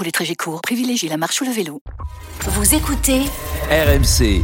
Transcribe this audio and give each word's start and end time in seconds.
Pour 0.00 0.06
les 0.06 0.12
trajets 0.12 0.34
courts, 0.34 0.62
privilégiez 0.62 1.10
la 1.10 1.18
marche 1.18 1.42
ou 1.42 1.44
le 1.44 1.50
vélo. 1.50 1.82
Vous 2.40 2.74
écoutez 2.74 3.18
RMC. 3.70 4.40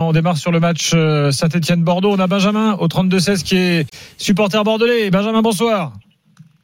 On 0.00 0.12
démarre 0.12 0.38
sur 0.38 0.50
le 0.50 0.58
match 0.58 0.92
Saint-Etienne-Bordeaux. 1.32 2.12
On 2.12 2.18
a 2.18 2.26
Benjamin 2.26 2.72
au 2.80 2.86
32-16 2.88 3.42
qui 3.44 3.58
est 3.58 3.86
supporter 4.16 4.64
bordelais. 4.64 5.10
Benjamin, 5.10 5.42
bonsoir. 5.42 5.92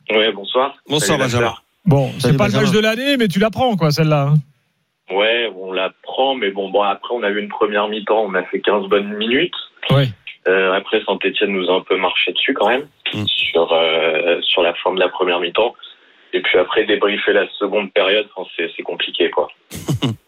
Ouais, 0.08 0.32
bonsoir. 0.32 0.76
Bonsoir, 0.88 1.18
Salut, 1.18 1.30
Benjamin. 1.30 1.54
Bon, 1.84 2.10
c'est 2.18 2.38
pas 2.38 2.48
le 2.48 2.54
match 2.54 2.70
de 2.70 2.78
l'année, 2.78 3.18
mais 3.18 3.28
tu 3.28 3.38
la 3.38 3.50
prends, 3.50 3.76
quoi, 3.76 3.90
celle-là. 3.90 4.30
hein. 4.32 5.14
Ouais, 5.14 5.52
on 5.54 5.70
la 5.70 5.90
prend, 6.04 6.36
mais 6.36 6.50
bon, 6.50 6.70
bon, 6.70 6.80
après, 6.80 7.10
on 7.14 7.22
a 7.22 7.28
eu 7.28 7.38
une 7.38 7.50
première 7.50 7.88
mi-temps, 7.88 8.24
on 8.26 8.32
a 8.34 8.44
fait 8.44 8.60
15 8.60 8.86
bonnes 8.88 9.12
minutes. 9.18 9.52
Ouais. 9.90 10.08
Euh, 10.48 10.72
après, 10.72 11.02
Saint-Etienne 11.04 11.50
nous 11.52 11.68
a 11.68 11.76
un 11.76 11.82
peu 11.82 11.98
marché 11.98 12.32
dessus 12.32 12.54
quand 12.54 12.68
même, 12.70 12.86
Mm. 13.12 13.26
sur, 13.26 13.70
euh, 13.74 14.40
sur 14.40 14.62
la 14.62 14.72
fin 14.82 14.94
de 14.94 15.00
la 15.00 15.10
première 15.10 15.40
mi-temps. 15.40 15.74
Et 16.32 16.40
puis 16.40 16.58
après, 16.58 16.84
débriefer 16.84 17.32
la 17.32 17.48
seconde 17.58 17.92
période, 17.92 18.28
c'est 18.56 18.82
compliqué, 18.82 19.30
quoi. 19.30 19.48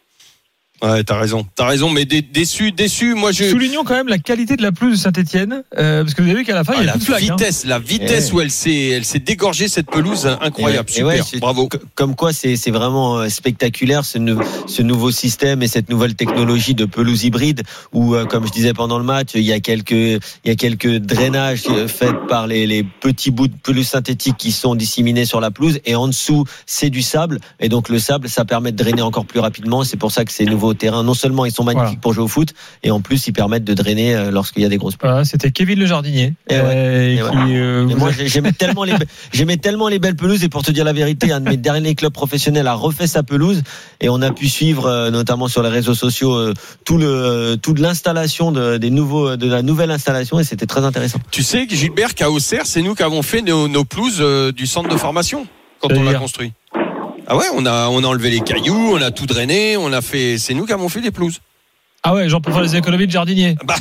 Ouais, 0.83 1.05
t'as 1.05 1.19
raison. 1.19 1.47
T'as 1.57 1.67
raison, 1.67 1.91
mais 1.91 2.05
dé- 2.07 2.23
déçu, 2.23 2.73
déçu. 2.73 3.15
Moi, 3.15 3.33
je. 3.33 3.45
Soulignons 3.45 3.85
quand 3.85 3.95
même 3.95 4.09
la 4.09 4.19
qualité 4.19 4.57
de 4.57 4.63
la 4.63 4.73
pelouse 4.73 4.93
de 4.99 5.03
Saint-Etienne, 5.03 5.63
parce 5.77 6.15
que 6.15 6.23
vous 6.23 6.29
avez 6.31 6.39
vu 6.39 6.45
qu'à 6.45 6.55
la 6.55 6.65
fin, 6.65 6.73
Ah, 6.77 6.81
il 6.81 6.87
y 6.87 6.89
a 6.89 6.93
la 6.93 6.99
de 6.99 7.05
flag. 7.05 7.23
hein. 7.31 7.37
vitesse, 7.37 7.65
la 7.67 7.79
vitesse 7.79 8.29
Eh. 8.31 8.35
où 8.35 8.41
elle 8.41 8.51
s'est, 8.51 8.89
elle 8.89 9.05
s'est 9.05 9.19
dégorgée 9.19 9.69
cette 9.69 9.91
pelouse, 9.91 10.27
incroyable, 10.41 10.89
Et 10.97 11.03
ouais, 11.05 11.23
super, 11.23 11.41
bravo. 11.41 11.69
Comme 11.95 12.15
quoi, 12.17 12.33
c'est 12.33 12.57
c'est 12.57 12.71
vraiment 12.71 13.19
euh, 13.19 13.29
spectaculaire 13.29 14.05
ce, 14.05 14.19
nou- 14.19 14.41
ce 14.67 14.81
nouveau 14.83 15.11
système 15.11 15.63
et 15.63 15.69
cette 15.69 15.91
nouvelle 15.91 16.15
technologie 16.15 16.75
de 16.75 16.85
pelouse 16.87 17.25
hybride 17.25 17.63
où, 17.93 18.15
euh, 18.15 18.25
comme 18.25 18.47
je 18.47 18.53
disais 18.53 18.73
pendant 18.73 18.99
le 18.99 19.05
match, 19.05 19.29
il 19.35 19.43
y 19.43 19.53
a 19.53 19.61
quelques, 19.61 19.91
il 19.91 20.21
y 20.47 20.51
a 20.51 20.55
quelques 20.57 20.97
drainages 20.97 21.65
euh, 21.69 21.89
faits 21.89 22.15
par 22.29 22.47
les, 22.47 22.67
les 22.67 22.85
petits 22.85 23.31
bouts 23.31 23.49
de 23.49 23.55
pelouse 23.63 23.87
synthétique 23.87 24.37
qui 24.39 24.51
sont 24.53 24.75
disséminés 24.75 25.25
sur 25.27 25.41
la 25.41 25.51
pelouse 25.51 25.79
et 25.85 25.95
en 25.95 26.07
dessous, 26.09 26.45
c'est 26.67 26.91
du 26.91 27.03
sable 27.03 27.39
et 27.61 27.69
donc 27.69 27.89
le 27.91 27.99
sable, 27.99 28.29
ça 28.29 28.45
permet 28.45 28.73
de 28.73 28.77
drainer 28.77 29.03
encore 29.03 29.27
plus 29.27 29.41
rapidement. 29.41 29.85
C'est 29.85 29.97
pour 29.99 30.11
ça 30.13 30.25
que 30.25 30.33
ces 30.33 30.45
nouveaux 30.47 30.70
terrains, 30.75 31.03
non 31.03 31.15
seulement 31.15 31.45
ils 31.45 31.53
sont 31.53 31.65
magnifiques 31.65 31.87
Voilà. 31.89 32.01
pour 32.01 32.13
jouer 32.13 32.25
au 32.25 32.29
foot 32.29 32.55
et 32.83 32.91
en 32.91 33.01
plus 33.01 33.27
ils 33.27 33.33
permettent 33.33 33.65
de 33.65 33.75
drainer 33.75 34.15
euh, 34.15 34.31
lorsqu'il 34.31 34.63
y 34.63 34.67
a 34.67 34.69
des 34.69 34.77
grosses 34.77 34.95
Voilà, 35.01 35.25
C'était 35.25 35.51
Kevin 35.51 35.79
le 35.79 35.87
jardinier. 35.87 36.35
Eh 36.49 36.55
euh, 36.55 37.17
qui, 37.17 37.57
euh, 37.57 37.89
Et 37.89 37.95
moi, 37.95 38.11
j'aimais 38.13 38.53
tellement 38.53 38.85
les, 38.85 38.95
j'aimais 39.33 39.57
tellement 39.57 39.89
les 39.89 39.99
belles 39.99 40.17
pelouses. 40.17 40.45
Et 40.45 40.49
pour 40.49 40.63
te 40.63 40.71
dire 40.71 40.85
la 40.85 40.93
vérité, 40.93 41.33
un 41.33 41.41
de 41.41 41.49
mes 41.49 41.57
derniers 41.57 41.95
clubs 41.95 42.13
professionnels 42.13 42.67
a 42.67 42.75
refait 42.75 43.07
sa 43.07 43.23
pelouse 43.23 43.63
et 44.01 44.09
on 44.09 44.21
a 44.23 44.31
pu 44.33 44.49
suivre, 44.49 44.87
euh, 44.87 45.11
notamment 45.11 45.49
sur 45.49 45.63
les 45.63 45.69
réseaux 45.69 45.95
sociaux, 45.95 46.35
euh, 46.35 46.55
tout 46.85 46.99
le, 46.99 47.57
toute 47.61 47.79
l'installation 47.79 48.53
de, 48.53 48.77
des 48.77 48.91
nouveaux, 48.91 49.37
de 49.37 49.49
la 49.49 49.63
nouvelle 49.63 49.91
installation 49.91 50.39
et 50.41 50.45
c'était 50.45 50.67
très 50.67 50.85
intéressant. 50.85 51.19
Tu 51.31 51.43
sais 51.43 51.67
que 51.67 51.75
Gilbert, 51.75 52.15
qu'à 52.15 52.31
Auxerre, 52.31 52.67
c'est 52.67 52.83
nous 52.83 52.95
qui 52.95 53.03
avons 53.03 53.23
fait 53.23 53.43
nos, 53.43 53.69
nos 53.69 53.85
pelouses 53.85 54.23
du 54.55 54.67
centre 54.67 54.89
de 54.89 54.97
formation 54.97 55.47
quand 55.81 55.89
on 55.93 56.03
l'a 56.03 56.15
construit. 56.15 56.53
Ah 57.33 57.37
ouais, 57.37 57.47
on 57.55 57.65
a, 57.65 57.87
on 57.91 58.03
a 58.03 58.09
enlevé 58.09 58.29
les 58.29 58.41
cailloux, 58.41 58.95
on 58.95 59.01
a 59.01 59.13
tout 59.13 59.25
drainé, 59.25 59.77
on 59.77 59.93
a 59.93 60.03
fait, 60.03 60.37
c'est 60.37 60.53
nous 60.53 60.67
qui 60.67 60.73
avons 60.73 60.89
fait 60.89 61.01
les 61.01 61.13
pelouses. 61.13 61.41
Ah 62.03 62.15
ouais, 62.15 62.31
genre 62.31 62.41
pour 62.41 62.55
faire 62.55 62.63
les 62.63 62.77
économies 62.77 63.07
de 63.07 63.13
jardinier. 63.13 63.57
Bah 63.65 63.75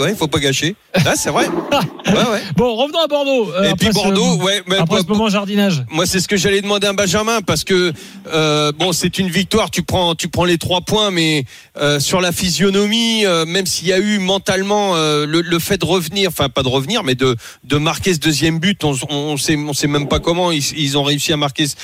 ouais, 0.00 0.14
faut 0.16 0.26
pas 0.26 0.40
gâcher. 0.40 0.74
Ah, 0.94 1.14
c'est 1.14 1.30
vrai. 1.30 1.46
Ouais, 2.04 2.14
ouais. 2.14 2.42
Bon, 2.56 2.74
revenons 2.74 2.98
à 2.98 3.06
Bordeaux. 3.06 3.52
euh, 3.54 3.70
Et 3.70 3.74
puis 3.74 3.86
ce- 3.88 3.92
Bordeaux, 3.94 4.36
ouais, 4.42 4.60
mais 4.66 4.76
après 4.76 5.00
ce 5.00 5.06
moment 5.06 5.28
jardinage. 5.30 5.84
Moi, 5.90 6.04
c'est 6.04 6.18
ce 6.20 6.26
que 6.28 6.36
j'allais 6.36 6.60
demander 6.60 6.88
à 6.88 6.92
Benjamin 6.92 7.40
parce 7.40 7.62
que 7.64 7.92
euh, 8.32 8.72
bon, 8.76 8.92
c'est 8.92 9.18
une 9.20 9.28
victoire. 9.28 9.70
Tu 9.70 9.82
prends, 9.82 10.14
tu 10.16 10.26
prends 10.28 10.44
les 10.44 10.58
trois 10.58 10.80
points, 10.80 11.10
mais 11.12 11.44
euh, 11.78 12.00
sur 12.00 12.20
la 12.20 12.32
physionomie, 12.32 13.24
même 13.46 13.64
s'il 13.66 13.86
y 13.88 13.92
a 13.92 13.98
eu 13.98 14.18
mentalement 14.18 14.94
le, 14.96 15.24
le 15.26 15.58
fait 15.60 15.78
de 15.78 15.84
revenir, 15.86 16.28
enfin 16.28 16.48
pas 16.48 16.62
de 16.64 16.68
revenir, 16.68 17.04
mais 17.04 17.14
de 17.14 17.36
de 17.64 17.76
marquer 17.78 18.12
ce 18.12 18.18
deuxième 18.18 18.58
but, 18.58 18.82
on, 18.84 18.94
on 19.08 19.36
sait, 19.36 19.56
on 19.56 19.72
sait 19.72 19.86
même 19.86 20.08
pas 20.08 20.18
comment 20.18 20.50
ils, 20.50 20.76
ils 20.76 20.98
ont 20.98 21.04
réussi 21.04 21.32
à 21.32 21.36
marquer 21.36 21.66
ce, 21.68 21.76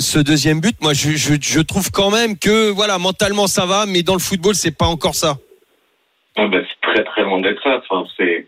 ce 0.00 0.18
deuxième 0.18 0.60
but. 0.60 0.76
Moi, 0.80 0.94
je, 0.94 1.10
je, 1.16 1.34
je 1.40 1.60
trouve 1.60 1.90
quand 1.90 2.10
même 2.10 2.36
que 2.38 2.70
voilà, 2.70 2.98
mentalement 2.98 3.46
ça 3.46 3.66
va, 3.66 3.84
mais 3.86 4.02
dans 4.02 4.14
le 4.14 4.20
football, 4.20 4.54
c'est 4.54 4.70
pas 4.72 4.86
encore 4.86 5.14
ça. 5.14 5.25
Ah, 6.36 6.46
bah, 6.48 6.58
c'est 6.68 6.92
très 6.92 7.04
très 7.04 7.22
loin 7.22 7.40
d'être 7.40 7.62
ça. 7.62 7.82
Enfin, 7.88 8.06
c'est 8.16 8.46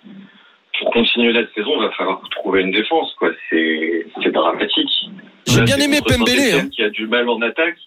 pour 0.79 0.91
continuer 0.93 1.33
la 1.33 1.47
saison, 1.55 1.73
il 1.77 1.83
va 1.83 1.91
falloir 1.93 2.21
trouver 2.31 2.63
une 2.63 2.71
défense, 2.71 3.15
quoi. 3.19 3.31
C'est 3.51 4.07
c'est 4.23 4.31
dramatique. 4.31 4.91
J'ai 5.47 5.63
bien 5.63 5.79
aimé 5.79 5.99
Pembele, 6.07 6.55
hein. 6.55 6.69
Qui 6.69 6.83
a 6.83 6.91
du 6.91 7.07
mal 7.07 7.29
en 7.29 7.41
attaque, 7.43 7.79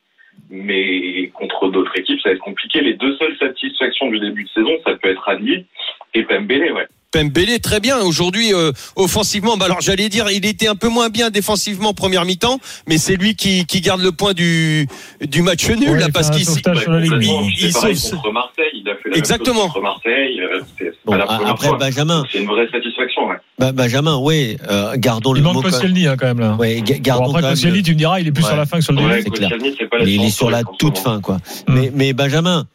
mais 0.50 1.30
contre 1.34 1.70
d'autres 1.70 1.98
équipes, 1.98 2.20
ça 2.22 2.30
va 2.30 2.36
être 2.36 2.42
compliqué. 2.42 2.82
Les 2.82 2.96
deux 2.96 3.16
seules 3.18 3.38
satisfactions 3.38 4.10
du 4.10 4.20
début 4.20 4.44
de 4.44 4.50
saison, 4.50 4.72
ça 4.86 4.96
peut 4.96 5.10
être 5.10 5.30
Adli 5.30 5.66
et 6.14 6.24
Pembele, 6.24 6.74
ouais. 6.74 6.88
Pembele 7.12 7.60
très 7.60 7.80
bien 7.80 8.00
aujourd'hui 8.00 8.54
euh, 8.54 8.72
offensivement. 8.96 9.58
Bah 9.58 9.66
alors 9.66 9.82
j'allais 9.82 10.10
dire 10.10 10.30
il 10.32 10.46
était 10.46 10.68
un 10.68 10.76
peu 10.76 10.88
moins 10.88 11.10
bien 11.10 11.30
défensivement 11.30 11.94
première 11.94 12.26
mi-temps, 12.26 12.60
mais 12.88 12.98
c'est 12.98 13.16
lui 13.16 13.36
qui, 13.36 13.66
qui 13.66 13.82
garde 13.82 14.02
le 14.02 14.12
point 14.12 14.34
du 14.34 14.88
du 15.22 15.42
match 15.42 15.68
nul 15.70 15.90
Ouais, 15.90 16.00
là 16.00 16.06
il 16.08 16.14
parce 16.14 16.30
qu'il 16.30 16.46
contre 16.46 18.32
Marseille, 18.32 18.72
il 18.74 18.90
a 18.90 18.96
fait 18.96 19.10
la 19.10 19.18
Exactement. 19.18 19.56
même 19.56 19.64
chose 19.66 19.74
contre 19.74 19.82
Marseille. 19.82 20.42
euh, 20.42 20.62
C'est 20.80 20.92
Bon, 21.06 21.14
après 21.14 21.68
fois. 21.68 21.78
Benjamin, 21.78 22.24
C'est 22.32 22.40
une 22.40 22.46
vraie 22.48 22.68
satisfaction, 22.72 23.28
ouais. 23.28 23.36
Bah, 23.60 23.72
Benjamin, 23.72 24.18
oui, 24.18 24.58
euh, 24.70 24.94
gardons 24.98 25.34
Il 25.36 25.40
le 25.40 25.44
manque 25.44 25.64
Koscielny 25.64 26.08
hein, 26.08 26.16
quand 26.18 26.28
même 26.28 26.40
là. 26.40 26.56
Ouais, 26.56 26.82
ga- 26.82 26.96
Bon, 26.96 27.02
gardons 27.02 27.24
après 27.30 27.42
quand 27.42 27.48
même 27.48 27.56
Koscielny, 27.56 27.84
tu 27.84 27.92
me 27.92 27.98
diras, 27.98 28.20
il 28.20 28.28
est 28.28 28.32
plus 28.32 28.44
Ouais. 28.44 28.50
sur 28.50 28.58
la 28.58 28.66
fin 28.66 28.78
que 28.78 28.84
sur 28.84 28.94
le 28.94 29.00
début. 29.00 29.10
Ouais, 29.12 29.22
c'est 29.24 29.30
clair. 29.32 29.50
Koscielny, 29.50 29.76
c'est 29.80 29.90
pas 29.90 29.98
la 29.98 30.06
Mais 30.06 30.12
il 30.14 30.24
est 30.24 30.30
sur 30.30 30.50
la 30.52 30.64
toute 30.64 30.98
fin, 30.98 31.20
quoi. 31.22 31.38
Mm. 31.68 31.74
Mais, 31.74 31.92
mais 31.94 32.14
Benjamin, 32.14 32.66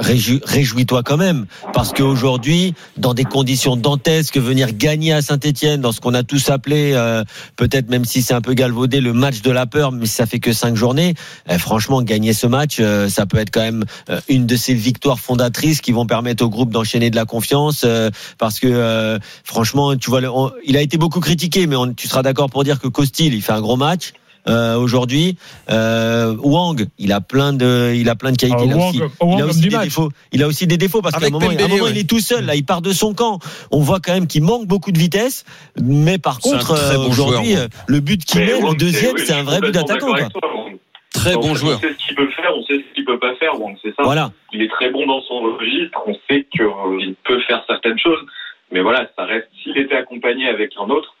réjouis-toi 0.00 1.02
quand 1.02 1.16
même, 1.16 1.46
parce 1.72 1.92
qu'aujourd'hui, 1.92 2.74
dans 2.96 3.14
des 3.14 3.24
conditions 3.24 3.76
dantesques, 3.76 4.38
venir 4.38 4.72
gagner 4.72 5.12
à 5.12 5.22
Saint-Etienne, 5.22 5.80
dans 5.80 5.92
ce 5.92 6.00
qu'on 6.00 6.14
a 6.14 6.22
tous 6.22 6.50
appelé, 6.50 6.92
euh, 6.94 7.24
peut-être 7.56 7.88
même 7.88 8.04
si 8.04 8.22
c'est 8.22 8.34
un 8.34 8.40
peu 8.40 8.54
galvaudé, 8.54 9.00
le 9.00 9.12
match 9.12 9.42
de 9.42 9.50
la 9.50 9.66
peur, 9.66 9.92
mais 9.92 10.06
ça 10.06 10.26
fait 10.26 10.40
que 10.40 10.52
cinq 10.52 10.76
journées. 10.76 11.14
eh, 11.48 11.58
franchement, 11.58 12.02
gagner 12.02 12.32
ce 12.32 12.46
match, 12.46 12.78
euh, 12.80 13.08
ça 13.08 13.26
peut 13.26 13.38
être 13.38 13.50
quand 13.50 13.60
même 13.60 13.84
euh, 14.08 14.20
une 14.28 14.46
de 14.46 14.56
ces 14.56 14.74
victoires 14.74 15.20
fondatrices 15.20 15.80
qui 15.80 15.92
vont 15.92 16.06
permettre 16.06 16.44
au 16.44 16.48
groupe 16.48 16.70
d'enchaîner 16.70 17.10
de 17.10 17.16
la 17.16 17.24
confiance, 17.24 17.82
euh, 17.84 18.10
parce 18.38 18.58
que 18.58 18.68
euh, 18.68 19.18
franchement, 19.44 19.96
tu 19.96 20.10
vois, 20.10 20.20
il 20.64 20.76
a 20.76 20.82
été 20.82 20.96
beaucoup 20.96 21.20
critiqué, 21.20 21.66
mais 21.66 21.76
tu 21.96 22.08
seras 22.08 22.22
d'accord 22.22 22.50
pour 22.50 22.64
dire 22.64 22.80
que 22.80 22.88
Costil, 22.88 23.34
il 23.34 23.42
fait 23.42 23.52
un 23.52 23.60
gros 23.60 23.76
match. 23.76 24.12
Euh, 24.48 24.76
aujourd'hui, 24.76 25.36
euh, 25.70 26.34
Wang, 26.42 26.86
il 26.98 27.12
a 27.12 27.20
plein 27.20 27.52
de, 27.52 27.92
il 27.94 28.08
a 28.08 28.14
plein 28.16 28.32
de 28.32 28.36
qualités. 28.36 28.58
Ah, 28.62 28.64
il 28.66 28.72
a 28.72 28.76
aussi, 28.76 29.00
Wang 29.20 29.38
il 29.38 29.42
a 29.42 29.46
aussi 29.46 29.60
des 29.60 29.70
match. 29.70 29.84
défauts. 29.84 30.08
Il 30.32 30.42
a 30.42 30.46
aussi 30.46 30.66
des 30.66 30.76
défauts 30.76 31.02
parce 31.02 31.16
qu'à 31.16 31.26
un 31.26 31.30
moment, 31.30 31.46
à 31.48 31.50
un 31.50 31.56
Pembele, 31.56 31.68
moment, 31.70 31.84
ouais. 31.84 31.90
il 31.92 31.98
est 31.98 32.08
tout 32.08 32.20
seul. 32.20 32.44
Là, 32.46 32.54
il 32.54 32.64
part 32.64 32.82
de 32.82 32.92
son 32.92 33.14
camp. 33.14 33.38
On 33.70 33.80
voit 33.80 34.00
quand 34.00 34.12
même 34.12 34.26
qu'il 34.26 34.42
manque 34.42 34.66
beaucoup 34.66 34.92
de 34.92 34.98
vitesse, 34.98 35.44
mais 35.80 36.18
par 36.18 36.40
contre, 36.40 36.72
euh, 36.72 36.96
bon 36.96 37.10
aujourd'hui, 37.10 37.56
euh, 37.56 37.68
le 37.86 38.00
but 38.00 38.24
qu'il 38.24 38.40
met, 38.40 38.60
le 38.60 38.74
deuxième, 38.76 39.14
oui, 39.14 39.22
c'est 39.24 39.34
un 39.34 39.42
vrai 39.42 39.60
but 39.60 39.72
d'attaquant. 39.72 40.14
très 41.12 41.34
On 41.36 41.40
bon 41.40 41.54
joueur. 41.54 41.78
On 41.78 41.80
sait 41.80 41.92
ce 41.98 42.06
qu'il 42.06 42.14
peut 42.16 42.30
faire, 42.30 42.50
on 42.56 42.62
sait 42.64 42.76
ce 42.76 42.94
qu'il 42.94 43.04
peut 43.04 43.18
pas 43.18 43.34
faire, 43.36 43.60
Wang, 43.60 43.76
c'est 43.82 43.94
ça. 43.94 44.02
Voilà. 44.02 44.32
Il 44.52 44.62
est 44.62 44.70
très 44.70 44.90
bon 44.90 45.06
dans 45.06 45.20
son 45.22 45.40
registre, 45.40 45.98
on 46.06 46.14
sait 46.28 46.46
qu'il 46.52 47.14
peut 47.24 47.40
faire 47.46 47.62
certaines 47.66 47.98
choses, 47.98 48.20
mais 48.72 48.80
voilà, 48.80 49.08
ça 49.16 49.24
reste. 49.24 49.48
S'il 49.62 49.76
était 49.76 49.96
accompagné 49.96 50.48
avec 50.48 50.72
un 50.80 50.88
autre, 50.88 51.14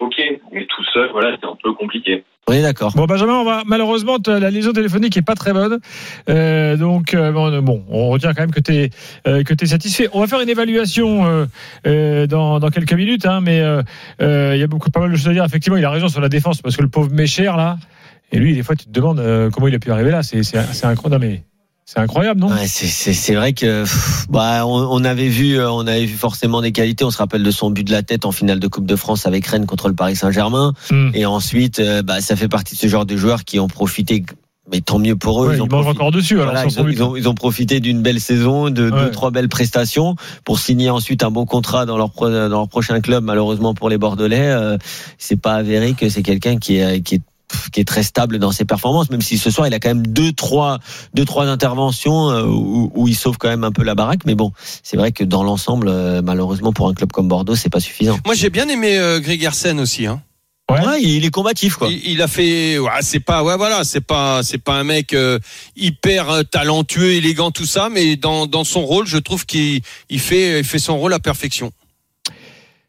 ok, 0.00 0.14
mais 0.52 0.66
tout 0.66 0.84
seul, 0.92 1.10
voilà, 1.12 1.36
c'est 1.40 1.46
un 1.46 1.56
peu 1.62 1.72
compliqué. 1.74 2.24
On 2.50 2.52
est 2.54 2.62
d'accord. 2.62 2.92
Bon 2.96 3.04
Benjamin, 3.04 3.34
on 3.34 3.44
va 3.44 3.62
malheureusement 3.66 4.16
la 4.26 4.50
liaison 4.50 4.72
téléphonique 4.72 5.14
est 5.18 5.22
pas 5.22 5.34
très 5.34 5.52
bonne, 5.52 5.80
Euh, 6.30 6.78
donc 6.78 7.12
euh, 7.12 7.30
bon, 7.30 7.60
bon, 7.60 7.84
on 7.90 8.08
retient 8.08 8.32
quand 8.32 8.40
même 8.40 8.52
que 8.52 8.60
tu 8.60 8.72
es 8.74 8.90
que 9.24 9.64
es 9.64 9.66
satisfait. 9.66 10.08
On 10.14 10.20
va 10.20 10.26
faire 10.26 10.40
une 10.40 10.48
évaluation 10.48 11.26
euh, 11.26 11.44
euh, 11.86 12.26
dans, 12.26 12.58
dans 12.58 12.70
quelques 12.70 12.94
minutes, 12.94 13.26
hein, 13.26 13.40
mais 13.42 13.60
euh, 13.60 13.82
euh, 14.22 14.52
il 14.54 14.60
y 14.60 14.62
a 14.62 14.66
beaucoup 14.66 14.90
pas 14.90 15.00
mal 15.00 15.10
de 15.10 15.16
choses 15.16 15.28
à 15.28 15.32
dire. 15.34 15.44
Effectivement, 15.44 15.76
il 15.76 15.84
a 15.84 15.90
raison 15.90 16.08
sur 16.08 16.22
la 16.22 16.30
défense 16.30 16.62
parce 16.62 16.74
que 16.76 16.82
le 16.82 16.88
pauvre 16.88 17.10
Mécher 17.12 17.44
là, 17.44 17.76
et 18.32 18.38
lui 18.38 18.54
des 18.54 18.62
fois 18.62 18.76
tu 18.76 18.86
te 18.86 18.90
demandes 18.90 19.20
euh, 19.20 19.50
comment 19.50 19.68
il 19.68 19.74
a 19.74 19.78
pu 19.78 19.90
arriver 19.90 20.10
là. 20.10 20.22
C'est 20.22 20.42
c'est 20.42 20.62
c'est 20.72 20.86
incroyable, 20.86 21.22
non, 21.22 21.30
mais 21.30 21.42
c'est 21.90 22.00
incroyable, 22.00 22.40
non? 22.40 22.48
Ouais, 22.48 22.66
c'est- 22.66 23.34
vrai 23.34 23.54
que 23.54 23.82
pff, 23.84 24.26
bah, 24.28 24.66
on, 24.66 24.88
on 24.90 25.04
avait 25.04 25.28
vu 25.28 25.58
euh, 25.58 25.70
on 25.70 25.86
avait 25.86 26.04
vu 26.04 26.16
forcément 26.16 26.60
des 26.60 26.70
qualités. 26.72 27.02
On 27.04 27.10
se 27.10 27.16
rappelle 27.16 27.42
de 27.42 27.50
son 27.50 27.70
but 27.70 27.84
de 27.84 27.92
la 27.92 28.02
tête 28.02 28.26
en 28.26 28.32
finale 28.32 28.60
de 28.60 28.68
Coupe 28.68 28.84
de 28.86 28.94
France 28.96 29.26
avec 29.26 29.46
Rennes 29.46 29.64
contre 29.64 29.88
le 29.88 29.94
Paris 29.94 30.14
Saint-Germain. 30.16 30.74
Hmm. 30.90 31.10
Et 31.14 31.24
ensuite, 31.24 31.78
euh, 31.78 32.02
bah, 32.02 32.20
ça 32.20 32.36
fait 32.36 32.48
partie 32.48 32.74
de 32.74 32.78
ce 32.80 32.88
genre 32.88 33.06
de 33.06 33.16
joueurs 33.16 33.44
qui 33.44 33.58
ont 33.58 33.68
profité. 33.68 34.22
Mais 34.70 34.82
tant 34.82 34.98
mieux 34.98 35.16
pour 35.16 35.42
eux. 35.44 35.48
Ouais, 35.48 35.54
ils 35.54 35.56
il 35.56 35.62
ont 35.62 35.66
mange 35.66 35.84
profité- 35.84 35.98
encore 36.02 36.10
dessus. 36.10 36.34
Alors, 36.34 36.52
Voilà, 36.52 36.66
ils, 36.68 36.78
ont, 36.78 36.88
ils, 36.88 37.02
ont, 37.02 37.16
ils 37.16 37.26
ont 37.26 37.34
profité 37.34 37.80
d'une 37.80 38.02
belle 38.02 38.20
saison, 38.20 38.68
de 38.68 38.90
Ouais. 38.90 39.04
deux, 39.06 39.10
trois 39.10 39.30
belles 39.30 39.48
prestations 39.48 40.14
pour 40.44 40.58
signer 40.58 40.90
ensuite 40.90 41.22
un 41.22 41.30
bon 41.30 41.46
contrat 41.46 41.86
dans 41.86 41.96
leur, 41.96 42.10
pro- 42.10 42.28
dans 42.28 42.48
leur 42.50 42.68
prochain 42.68 43.00
club. 43.00 43.24
Malheureusement 43.24 43.72
pour 43.72 43.88
les 43.88 43.96
Bordelais, 43.96 44.50
euh, 44.50 44.76
c'est 45.16 45.40
pas 45.40 45.54
avéré 45.54 45.94
que 45.94 46.10
c'est 46.10 46.22
quelqu'un 46.22 46.58
qui 46.58 46.76
est, 46.76 47.00
qui 47.00 47.14
est 47.14 47.22
qui 47.72 47.80
est 47.80 47.84
très 47.84 48.02
stable 48.02 48.38
dans 48.38 48.52
ses 48.52 48.64
performances, 48.64 49.10
même 49.10 49.22
si 49.22 49.38
ce 49.38 49.50
soir 49.50 49.66
il 49.66 49.74
a 49.74 49.80
quand 49.80 49.88
même 49.88 50.06
deux 50.06 50.32
trois 50.32 50.78
deux 51.14 51.24
trois 51.24 51.46
interventions 51.46 52.30
euh, 52.30 52.44
où, 52.44 52.90
où 52.94 53.08
il 53.08 53.14
sauve 53.14 53.38
quand 53.38 53.48
même 53.48 53.64
un 53.64 53.72
peu 53.72 53.82
la 53.82 53.94
baraque. 53.94 54.20
Mais 54.26 54.34
bon, 54.34 54.52
c'est 54.82 54.96
vrai 54.96 55.12
que 55.12 55.24
dans 55.24 55.42
l'ensemble, 55.42 55.88
euh, 55.88 56.22
malheureusement 56.22 56.72
pour 56.72 56.88
un 56.88 56.94
club 56.94 57.12
comme 57.12 57.28
Bordeaux, 57.28 57.56
c'est 57.56 57.70
pas 57.70 57.80
suffisant. 57.80 58.18
Moi, 58.24 58.34
j'ai 58.34 58.50
bien 58.50 58.68
aimé 58.68 58.98
euh, 58.98 59.20
Gregersen 59.20 59.80
aussi. 59.80 60.06
Hein. 60.06 60.22
Ouais. 60.70 60.86
Ouais, 60.86 61.02
il 61.02 61.24
est 61.24 61.30
combatif 61.30 61.76
quoi. 61.76 61.88
Il, 61.88 62.04
il 62.04 62.20
a 62.20 62.28
fait, 62.28 62.78
ouais, 62.78 62.90
c'est 63.00 63.20
pas, 63.20 63.42
ouais, 63.42 63.56
voilà, 63.56 63.84
c'est 63.84 64.02
pas, 64.02 64.42
c'est 64.42 64.58
pas 64.58 64.74
un 64.74 64.84
mec 64.84 65.14
euh, 65.14 65.38
hyper 65.76 66.42
talentueux, 66.50 67.12
élégant, 67.12 67.50
tout 67.50 67.64
ça, 67.64 67.88
mais 67.90 68.16
dans, 68.16 68.46
dans 68.46 68.64
son 68.64 68.84
rôle, 68.84 69.06
je 69.06 69.16
trouve 69.16 69.46
qu'il 69.46 69.80
il 70.10 70.20
fait, 70.20 70.58
il 70.58 70.64
fait 70.64 70.78
son 70.78 70.98
rôle 70.98 71.14
à 71.14 71.20
perfection. 71.20 71.72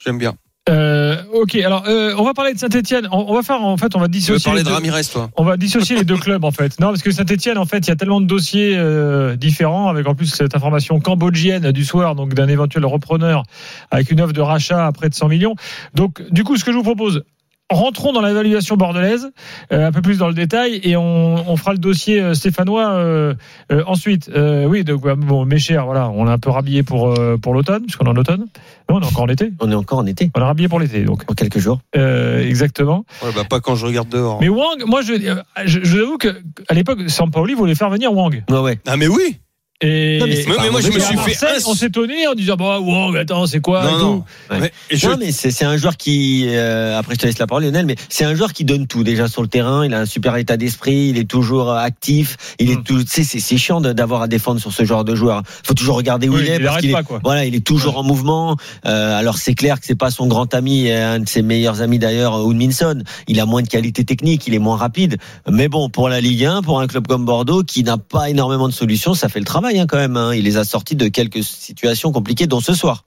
J'aime 0.04 0.18
bien. 0.18 0.36
Euh, 0.70 1.16
ok, 1.34 1.56
alors 1.56 1.84
euh, 1.88 2.14
on 2.18 2.24
va 2.24 2.34
parler 2.34 2.54
de 2.54 2.60
Saint-Etienne. 2.60 3.08
On, 3.12 3.26
on 3.28 3.34
va 3.34 3.42
faire 3.42 3.62
en 3.64 3.76
fait, 3.78 3.96
on 3.96 4.00
va 4.00 4.06
Tu 4.06 4.12
veux 4.12 4.20
dissocier. 4.20 4.44
parler 4.46 4.60
les 4.60 4.64
de 4.64 4.70
deux- 4.70 4.76
Ramirez, 4.76 5.02
toi? 5.12 5.30
On 5.36 5.44
va 5.44 5.58
dissocier 5.58 5.96
les 5.98 6.04
deux 6.04 6.18
clubs 6.18 6.44
en 6.46 6.52
fait. 6.52 6.80
Non, 6.80 6.88
parce 6.90 7.02
que 7.02 7.12
Saint-Etienne, 7.12 7.58
en 7.58 7.66
fait, 7.66 7.80
il 7.80 7.88
y 7.88 7.92
a 7.92 7.96
tellement 7.96 8.22
de 8.22 8.28
dossiers 8.28 8.76
euh, 8.78 9.36
différents, 9.36 9.90
avec 9.90 10.08
en 10.08 10.16
plus 10.16 10.28
cette 10.28 10.56
information 10.56 11.00
cambodgienne 11.00 11.72
du 11.72 11.84
soir, 11.84 12.16
donc 12.16 12.34
d'un 12.36 12.48
éventuel 12.48 12.86
repreneur 12.86 13.44
avec 13.92 14.12
une 14.12 14.22
offre 14.22 14.34
de 14.34 14.42
rachat 14.42 14.86
à 14.86 14.92
près 14.92 15.10
de 15.10 15.16
100 15.16 15.28
millions. 15.28 15.56
Donc, 15.96 16.22
du 16.32 16.44
coup, 16.44 16.56
ce 16.58 16.64
que 16.64 16.72
je 16.72 16.78
vous 16.78 16.84
propose. 16.84 17.24
Rentrons 17.72 18.14
dans 18.14 18.22
l'évaluation 18.22 18.78
bordelaise, 18.78 19.30
euh, 19.72 19.88
un 19.88 19.92
peu 19.92 20.02
plus 20.02 20.18
dans 20.18 20.28
le 20.28 20.34
détail, 20.34 20.80
et 20.84 20.96
on, 20.98 21.36
on 21.50 21.56
fera 21.56 21.74
le 21.74 21.78
dossier 21.78 22.20
euh, 22.20 22.34
stéphanois 22.34 22.90
euh, 22.94 23.36
euh, 23.72 23.84
ensuite. 23.86 24.30
Euh, 24.34 24.66
oui, 24.66 24.84
donc 24.84 25.02
bah, 25.04 25.14
bon, 25.16 25.46
mes 25.46 25.60
chers, 25.60 25.86
voilà, 25.86 26.10
on 26.10 26.24
l'a 26.24 26.32
un 26.32 26.40
peu 26.40 26.50
rhabillé 26.50 26.82
pour 26.82 27.10
euh, 27.14 27.38
pour 27.38 27.54
l'automne, 27.54 27.84
puisqu'on 27.84 28.06
est 28.06 28.10
en 28.10 28.16
automne. 28.16 28.48
Non, 28.90 28.96
on 28.96 29.02
est 29.02 29.06
encore 29.06 29.22
en 29.24 29.28
été. 29.28 29.54
On 29.60 29.70
est 29.72 29.76
encore 29.76 30.00
en 30.00 30.06
été, 30.08 30.32
On 30.36 30.40
l'a 30.40 30.48
rhabillé 30.48 30.68
pour 30.68 30.80
l'été, 30.80 31.04
donc 31.04 31.24
en 31.30 31.34
quelques 31.36 31.60
jours. 31.60 31.80
euh, 31.96 32.40
exactement. 32.44 33.06
Ouais, 33.24 33.30
bah, 33.36 33.44
pas 33.48 33.60
quand 33.60 33.76
je 33.76 33.86
regarde 33.86 34.10
dehors. 34.10 34.40
Mais 34.42 34.50
Wang, 34.50 34.84
moi, 34.88 35.02
je, 35.04 35.14
euh, 35.14 35.36
je, 35.66 35.80
je 35.84 35.96
vous 35.98 36.02
avoue 36.04 36.18
que 36.18 36.30
à 36.70 36.74
l'époque, 36.74 37.00
Sampaoli 37.08 37.54
voulait 37.54 37.76
faire 37.76 37.92
venir 37.92 38.12
Wang. 38.12 38.44
Ouais, 38.50 38.60
ouais. 38.60 38.80
Ah, 38.88 38.98
mais 38.98 39.08
oui. 39.08 39.38
Et 39.82 40.18
Non, 40.20 40.26
mais 40.28 40.36
Mais- 40.46 40.70
moi, 40.72 40.82
je 40.82 40.88
me 40.88 41.00
suis 41.00 41.16
fait 41.36 41.46
un- 41.46 41.58
on 41.66 41.74
s'étonnait 41.74 42.28
en 42.28 42.34
disant 42.34 42.56
bah 42.58 42.80
Wang, 42.82 43.16
attends, 43.16 43.48
c'est 43.48 43.62
quoi 43.62 43.82
et 43.84 43.92
Non, 43.94 43.98
tout. 44.00 44.04
non. 44.06 44.24
Ouais. 44.52 44.60
Ouais, 44.64 44.72
et 44.90 44.98
je- 44.98 45.08
Non, 45.08 45.16
mais 45.18 45.32
c'est 45.32 45.52
c'est 45.52 45.64
un 45.64 45.78
joueur 45.78 45.96
qui, 45.96 46.44
euh, 46.50 47.00
après 47.00 47.16
je 47.16 47.20
te 47.20 47.26
laisse 47.26 47.40
la 47.40 47.48
parole 47.48 47.64
Lionel, 47.64 47.86
mais 47.86 47.96
c'est 48.10 48.26
un 48.26 48.36
joueur 48.36 48.52
qui 48.52 48.66
donne 48.66 48.88
tout 48.88 49.06
déjà 49.06 49.30
sur 49.30 49.42
le 49.42 49.48
terrain. 49.48 49.86
Il 49.86 49.94
a 49.94 50.00
un 50.02 50.06
super 50.06 50.36
état 50.36 50.58
d'esprit, 50.58 51.08
il 51.12 51.18
est 51.18 51.24
toujours 51.30 51.72
euh, 51.72 51.78
actif, 51.78 52.36
il 52.60 52.72
est 52.72 52.76
Mm. 52.76 52.84
tout. 52.84 53.04
tu 53.04 53.08
sais, 53.10 53.24
C'est 53.24 53.40
c'est 53.40 53.58
chiant 53.58 53.80
de- 53.80 53.94
d'avoir 53.94 54.22
à 54.24 54.28
défendre 54.28 54.60
sur 54.60 54.74
ce 54.74 54.84
genre 54.84 55.06
de 55.06 55.16
joueur. 55.16 55.44
Faut 55.64 55.74
toujours 55.74 55.96
regarder 55.96 56.28
où 56.28 56.34
Oui, 56.36 56.42
il 56.44 56.50
est 56.52 56.58
il 56.58 56.64
parce 56.66 56.82
qu'il 56.82 56.90
est, 56.90 56.94
pas, 56.94 57.04
quoi. 57.04 57.22
voilà, 57.24 57.46
il 57.46 57.56
est 57.56 57.66
toujours 57.66 57.98
en 57.98 58.04
mouvement. 58.04 58.58
Euh, 58.86 59.18
alors 59.18 59.38
c'est 59.38 59.54
clair 59.56 59.80
que 59.80 59.86
c'est 59.86 59.96
pas 59.98 60.12
son 60.12 60.28
grand 60.28 60.54
ami, 60.54 60.88
et 60.88 60.96
un 60.96 61.20
de 61.20 61.30
ses 61.30 61.42
meilleurs 61.42 61.82
amis 61.82 62.00
d'ailleurs, 62.00 62.46
Minson. 62.50 63.02
Il 63.30 63.40
a 63.40 63.46
moins 63.46 63.62
de 63.62 63.70
qualité 63.70 64.04
technique, 64.04 64.46
il 64.46 64.54
est 64.56 64.60
moins 64.60 64.76
rapide. 64.76 65.16
Mais 65.50 65.70
bon, 65.70 65.90
pour 65.90 66.10
la 66.10 66.20
Ligue 66.20 66.44
1, 66.44 66.64
pour 66.64 66.82
un 66.82 66.88
club 66.88 67.08
comme 67.08 67.24
Bordeaux 67.24 67.64
qui 67.64 67.84
n'a 67.86 67.98
pas 67.98 68.30
énormément 68.30 68.68
de 68.68 68.74
solutions, 68.74 69.14
ça 69.14 69.30
fait 69.30 69.40
le 69.40 69.46
travail 69.46 69.69
hein, 69.78 69.86
quand 69.88 69.98
même. 69.98 70.18
hein. 70.18 70.34
Il 70.34 70.46
les 70.46 70.58
a 70.58 70.64
sortis 70.64 70.96
de 70.96 71.08
quelques 71.10 71.44
situations 71.44 72.12
compliquées, 72.12 72.48
dont 72.48 72.62
ce 72.62 72.74
soir. 72.74 73.04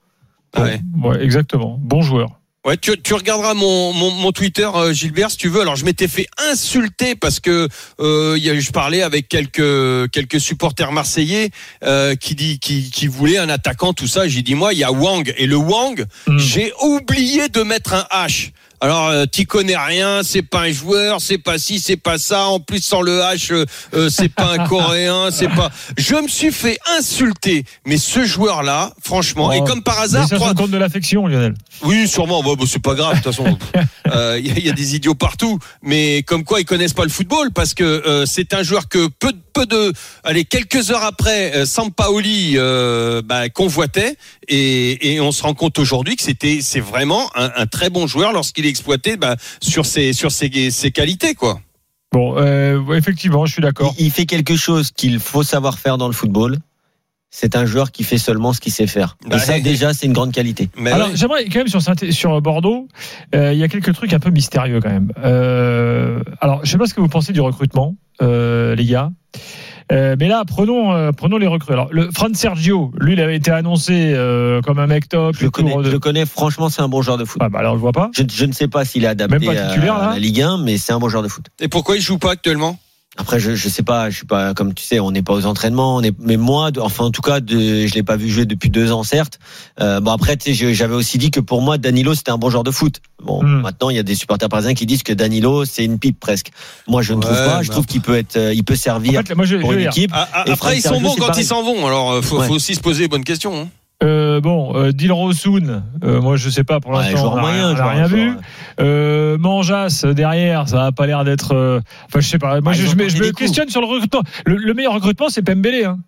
Ouais. 0.57 0.79
Ouais, 1.03 1.21
exactement. 1.23 1.77
Bon 1.81 2.01
joueur. 2.01 2.29
Ouais, 2.65 2.77
tu, 2.77 2.93
tu 3.01 3.13
regarderas 3.13 3.55
mon, 3.55 3.91
mon, 3.91 4.11
mon 4.11 4.31
Twitter, 4.31 4.69
euh, 4.73 4.93
Gilbert, 4.93 5.29
si 5.31 5.35
tu 5.35 5.49
veux. 5.49 5.59
Alors, 5.59 5.75
je 5.75 5.83
m'étais 5.83 6.07
fait 6.07 6.27
insulter 6.49 7.13
parce 7.15 7.41
que 7.41 7.67
euh, 7.99 8.35
il 8.37 8.43
y 8.45 8.49
a- 8.49 8.57
je 8.57 8.71
parlais 8.71 9.01
avec 9.01 9.27
quelques 9.27 10.09
quelques 10.11 10.39
supporters 10.39 10.93
marseillais 10.93 11.49
euh, 11.83 12.15
qui 12.15 12.35
dit 12.35 12.59
qui, 12.59 12.89
qui 12.89 13.07
voulaient 13.07 13.37
un 13.39 13.49
attaquant, 13.49 13.91
tout 13.91 14.07
ça. 14.07 14.29
J'ai 14.29 14.43
dit 14.43 14.55
moi, 14.55 14.71
il 14.71 14.79
y 14.79 14.83
a 14.85 14.93
Wang 14.93 15.33
et 15.37 15.45
le 15.45 15.57
Wang, 15.57 16.05
Mm. 16.27 16.37
j'ai 16.39 16.71
oublié 16.81 17.49
de 17.49 17.63
mettre 17.63 17.93
un 17.95 18.05
H. 18.25 18.51
Alors, 18.83 19.07
euh, 19.07 19.25
t'y 19.25 19.45
connais 19.45 19.77
rien, 19.77 20.23
c'est 20.23 20.41
pas 20.41 20.63
un 20.63 20.71
joueur, 20.73 21.21
c'est 21.21 21.37
pas 21.37 21.57
ci, 21.57 21.79
c'est 21.79 21.95
pas 21.95 22.17
ça. 22.17 22.47
En 22.47 22.59
plus, 22.59 22.83
sans 22.83 22.99
le 23.01 23.19
H, 23.21 23.53
euh, 23.53 23.65
euh, 23.93 24.09
c'est 24.09 24.27
pas 24.27 24.51
un 24.51 24.67
Coréen, 24.67 25.29
c'est 25.31 25.47
pas. 25.47 25.71
Je 25.97 26.15
me 26.15 26.27
suis 26.27 26.51
fait 26.51 26.77
insulter, 26.99 27.63
mais 27.85 27.95
ce 27.97 28.25
joueur-là, 28.25 28.91
franchement, 29.01 29.53
et 29.53 29.59
Oh, 29.61 29.63
comme 29.63 29.83
par 29.83 29.95
Mais 29.99 30.03
hasard, 30.03 30.27
ça 30.27 30.35
trois- 30.35 30.49
se 30.49 30.55
compte 30.55 30.71
de 30.71 30.77
l'affection, 30.77 31.25
Lionel. 31.27 31.53
oui, 31.83 32.09
sûrement. 32.09 32.43
Bah, 32.43 32.49
bah, 32.59 32.65
c'est 32.67 32.81
pas 32.81 32.93
grave. 32.93 33.11
De 33.19 33.21
toute 33.23 33.33
façon, 33.33 33.57
Euh, 34.13 34.37
il 34.39 34.47
y, 34.47 34.51
a- 34.51 34.57
il 34.57 34.65
y 34.65 34.69
a 34.69 34.73
des 34.73 34.95
idiots 34.95 35.15
partout. 35.15 35.59
Mais 35.81 36.23
comme 36.23 36.43
quoi, 36.43 36.59
ils 36.61 36.65
connaissent 36.65 36.93
pas 36.93 37.03
le 37.03 37.09
football 37.09 37.51
parce 37.51 37.73
que 37.73 37.83
euh, 37.83 38.25
c'est 38.25 38.53
un 38.53 38.63
joueur 38.63 38.87
que 38.89 39.07
peu, 39.07 39.31
peu 39.53 39.65
de, 39.65 39.93
allez, 40.23 40.45
quelques 40.45 40.91
heures 40.91 41.03
après, 41.03 41.55
euh, 41.55 41.65
Sampaoli 41.65 42.53
euh, 42.57 43.21
bah, 43.23 43.49
convoitait 43.49 44.15
et, 44.47 45.13
et 45.13 45.19
on 45.21 45.31
se 45.31 45.43
rend 45.43 45.53
compte 45.53 45.79
aujourd'hui 45.79 46.15
que 46.15 46.23
c'était, 46.23 46.59
c'est 46.61 46.79
vraiment 46.79 47.29
un, 47.35 47.51
un 47.55 47.65
très 47.65 47.89
bon 47.89 48.07
joueur 48.07 48.33
lorsqu'il 48.33 48.65
est 48.65 48.69
exploité 48.69 49.17
bah, 49.17 49.35
sur 49.61 49.85
ses, 49.85 50.13
sur 50.13 50.31
ses, 50.31 50.71
ses 50.71 50.91
qualités, 50.91 51.33
quoi. 51.35 51.59
Bon, 52.11 52.35
euh, 52.37 52.79
effectivement, 52.95 53.45
je 53.47 53.53
suis 53.53 53.61
d'accord. 53.63 53.95
Il, 53.97 54.05
il 54.05 54.11
fait 54.11 54.25
quelque 54.27 54.55
chose 54.55 54.91
qu'il 54.95 55.19
faut 55.19 55.41
savoir 55.43 55.79
faire 55.79 55.97
dans 55.97 56.07
le 56.07 56.13
football. 56.13 56.57
C'est 57.35 57.55
un 57.55 57.65
joueur 57.65 57.91
qui 57.91 58.03
fait 58.03 58.19
seulement 58.19 58.53
ce 58.53 58.61
qu'il 58.61 58.71
sait 58.71 58.85
faire. 58.85 59.17
Bah, 59.27 59.37
Et 59.37 59.39
ça, 59.39 59.57
et- 59.57 59.61
déjà, 59.61 59.91
c'est 59.91 60.05
une 60.05 60.13
grande 60.13 60.31
qualité. 60.31 60.69
Mais 60.77 60.91
Alors, 60.91 61.07
ouais. 61.07 61.15
j'aimerais 61.15 61.45
quand 61.45 61.65
même 61.65 62.11
sur, 62.11 62.41
Bordeaux, 62.41 62.87
euh, 63.33 63.53
il 63.53 63.57
y 63.57 63.63
a 63.63 63.67
quelques 63.67 63.91
trucs 63.95 64.13
un 64.13 64.19
peu 64.19 64.29
mystérieux 64.29 64.79
quand 64.79 64.91
même. 64.91 65.11
Euh, 65.23 66.19
alors, 66.41 66.63
je 66.63 66.69
sais 66.69 66.77
pas 66.77 66.85
ce 66.85 66.93
que 66.93 67.01
vous 67.01 67.07
pensez 67.07 67.33
du 67.33 67.41
recrutement, 67.41 67.95
euh, 68.21 68.75
les 68.75 68.85
gars. 68.85 69.09
Euh, 69.91 70.15
mais 70.19 70.27
là, 70.27 70.43
prenons, 70.45 70.93
euh, 70.93 71.11
prenons 71.11 71.37
les 71.37 71.47
recrues. 71.47 71.73
Alors, 71.73 71.87
le 71.91 72.11
Fran 72.11 72.27
Sergio, 72.35 72.93
lui, 72.99 73.13
il 73.13 73.19
avait 73.19 73.35
été 73.35 73.49
annoncé 73.49 74.13
euh, 74.13 74.61
comme 74.61 74.77
un 74.77 74.85
mec 74.85 75.09
top. 75.09 75.35
Je 75.35 75.45
le 75.45 75.49
connais, 75.49 75.73
je 75.83 75.89
le 75.89 75.99
connais. 75.99 76.27
Franchement, 76.27 76.69
c'est 76.69 76.83
un 76.83 76.87
bon 76.87 77.01
joueur 77.01 77.17
de 77.17 77.25
foot. 77.25 77.41
Ah, 77.43 77.49
bah 77.49 77.59
alors, 77.59 77.73
je 77.73 77.79
vois 77.81 77.93
pas. 77.93 78.11
Je, 78.15 78.21
je 78.31 78.45
ne 78.45 78.51
sais 78.51 78.67
pas 78.67 78.85
s'il 78.85 79.05
est 79.05 79.07
adapté 79.07 79.39
Même 79.39 79.55
pas 79.55 79.69
titulaire, 79.69 79.95
à 79.95 80.05
là 80.07 80.13
la 80.13 80.19
Ligue 80.19 80.39
1, 80.43 80.59
mais 80.59 80.77
c'est 80.77 80.93
un 80.93 80.99
bon 80.99 81.09
joueur 81.09 81.23
de 81.23 81.27
foot. 81.29 81.47
et 81.59 81.67
pourquoi 81.67 81.95
il 81.97 82.01
joue 82.01 82.19
pas 82.19 82.31
actuellement? 82.33 82.77
Après, 83.15 83.39
je, 83.39 83.53
je 83.53 83.69
sais 83.69 83.83
pas, 83.83 84.09
je 84.09 84.17
suis 84.17 84.25
pas, 84.25 84.55
comme 84.55 84.73
tu 84.73 84.83
sais, 84.83 84.99
on 84.99 85.11
n'est 85.11 85.21
pas 85.21 85.33
aux 85.33 85.45
entraînements, 85.45 85.97
on 85.97 86.01
est, 86.01 86.15
mais 86.19 86.35
moi, 86.35 86.71
de- 86.71 86.79
enfin, 86.79 87.05
en 87.05 87.11
tout 87.11 87.21
cas, 87.21 87.41
de, 87.41 87.85
je 87.85 87.93
l'ai 87.93 88.01
pas 88.01 88.15
vu 88.15 88.27
jouer 88.27 88.45
depuis 88.47 88.71
deux 88.71 88.91
ans, 88.91 89.03
certes. 89.03 89.37
Euh, 89.79 89.99
bon, 89.99 90.11
après, 90.11 90.35
tu 90.35 90.45
sais, 90.45 90.53
je- 90.55 90.73
j'avais 90.73 90.95
aussi 90.95 91.19
dit 91.19 91.29
que 91.29 91.39
pour 91.39 91.61
moi, 91.61 91.77
Danilo, 91.77 92.15
c'était 92.15 92.31
un 92.31 92.39
bon 92.39 92.49
joueur 92.49 92.63
de 92.63 92.71
foot. 92.71 93.01
Bon, 93.23 93.43
Hmm. 93.43 93.61
maintenant, 93.61 93.91
il 93.91 93.95
y 93.95 93.99
a 93.99 94.03
des 94.03 94.15
supporters 94.15 94.49
parisiens 94.49 94.73
qui 94.73 94.87
disent 94.87 95.03
que 95.03 95.13
Danilo, 95.13 95.63
c'est 95.63 95.85
une 95.85 95.99
pipe 95.99 96.19
presque. 96.19 96.47
Moi, 96.87 97.03
je 97.03 97.13
ne 97.13 97.21
trouve 97.21 97.35
pas. 97.35 97.61
Je 97.61 97.69
trouve 97.69 97.85
qu'il 97.85 98.01
peut 98.01 98.17
être, 98.17 98.35
euh, 98.35 98.51
il 98.53 98.63
peut 98.63 98.73
En 98.73 98.77
servir 98.77 99.21
fait, 99.25 99.35
moi, 99.35 99.45
je, 99.45 99.57
je 99.57 99.61
pour 99.61 99.73
une 99.73 99.79
dire, 99.79 99.89
équipe. 99.89 100.11
Ah, 100.13 100.27
ah, 100.33 100.43
Et 100.47 100.51
Après, 100.51 100.55
Fran 100.55 100.69
ils 100.71 100.81
sont 100.81 100.89
Sergio, 100.89 101.07
bons 101.09 101.15
quand 101.15 101.27
pareil. 101.27 101.43
ils 101.43 101.47
s'en 101.47 101.61
vont. 101.63 101.85
Alors, 101.85 102.11
euh, 102.13 102.21
faut, 102.23 102.39
Ouais. 102.39 102.47
faut 102.47 102.55
aussi 102.55 102.73
se 102.73 102.79
poser 102.81 103.01
les 103.03 103.07
bonnes 103.09 103.23
questions. 103.23 103.55
hein. 103.61 103.67
Euh, 104.03 104.41
bon, 104.41 104.75
euh, 104.75 104.91
Dilrosun, 104.91 105.83
euh, 106.03 106.21
moi, 106.21 106.35
je 106.35 106.49
sais 106.49 106.63
pas 106.63 106.79
pour 106.79 106.91
Ouais, 106.91 106.99
l'instant. 107.11 107.17
joueur 107.17 107.33
on 107.33 107.43
rien, 107.45 108.05
vu. 108.07 108.33
Euh, 108.79 109.37
Manjas 109.37 110.05
derrière, 110.13 110.67
ça 110.67 110.85
a 110.85 110.91
pas 110.91 111.07
l'air 111.07 111.23
d'être. 111.23 111.53
euh, 111.55 111.79
Enfin, 112.07 112.19
je 112.19 112.27
sais 112.27 112.39
pas. 112.39 112.59
Moi, 112.61 112.73
Ah, 112.75 112.77
je, 112.77 112.95
me, 112.95 113.07
je 113.09 113.31
questionne 113.31 113.69
sur 113.69 113.81
le 113.81 113.87
recrutement. 113.87 114.21
Le, 114.45 114.57
le 114.57 114.73
meilleur 114.73 114.93
recrutement, 114.93 115.29
c'est 115.29 115.41
Pembele. 115.41 115.85
Hein. 115.85 115.99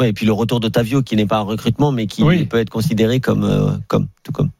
Ouais, 0.00 0.08
et 0.08 0.12
puis 0.12 0.24
le 0.26 0.32
retour 0.32 0.58
d'Otavio, 0.60 1.02
qui 1.02 1.16
n'est 1.16 1.26
pas 1.26 1.36
un 1.36 1.42
recrutement, 1.42 1.92
mais 1.92 2.06
qui 2.06 2.22
Oui. 2.22 2.44
peut 2.46 2.58
être 2.58 2.70
considéré 2.70 3.20
comme, 3.20 3.78
comme, 3.88 4.08
tout 4.22 4.32
comme. 4.32 4.50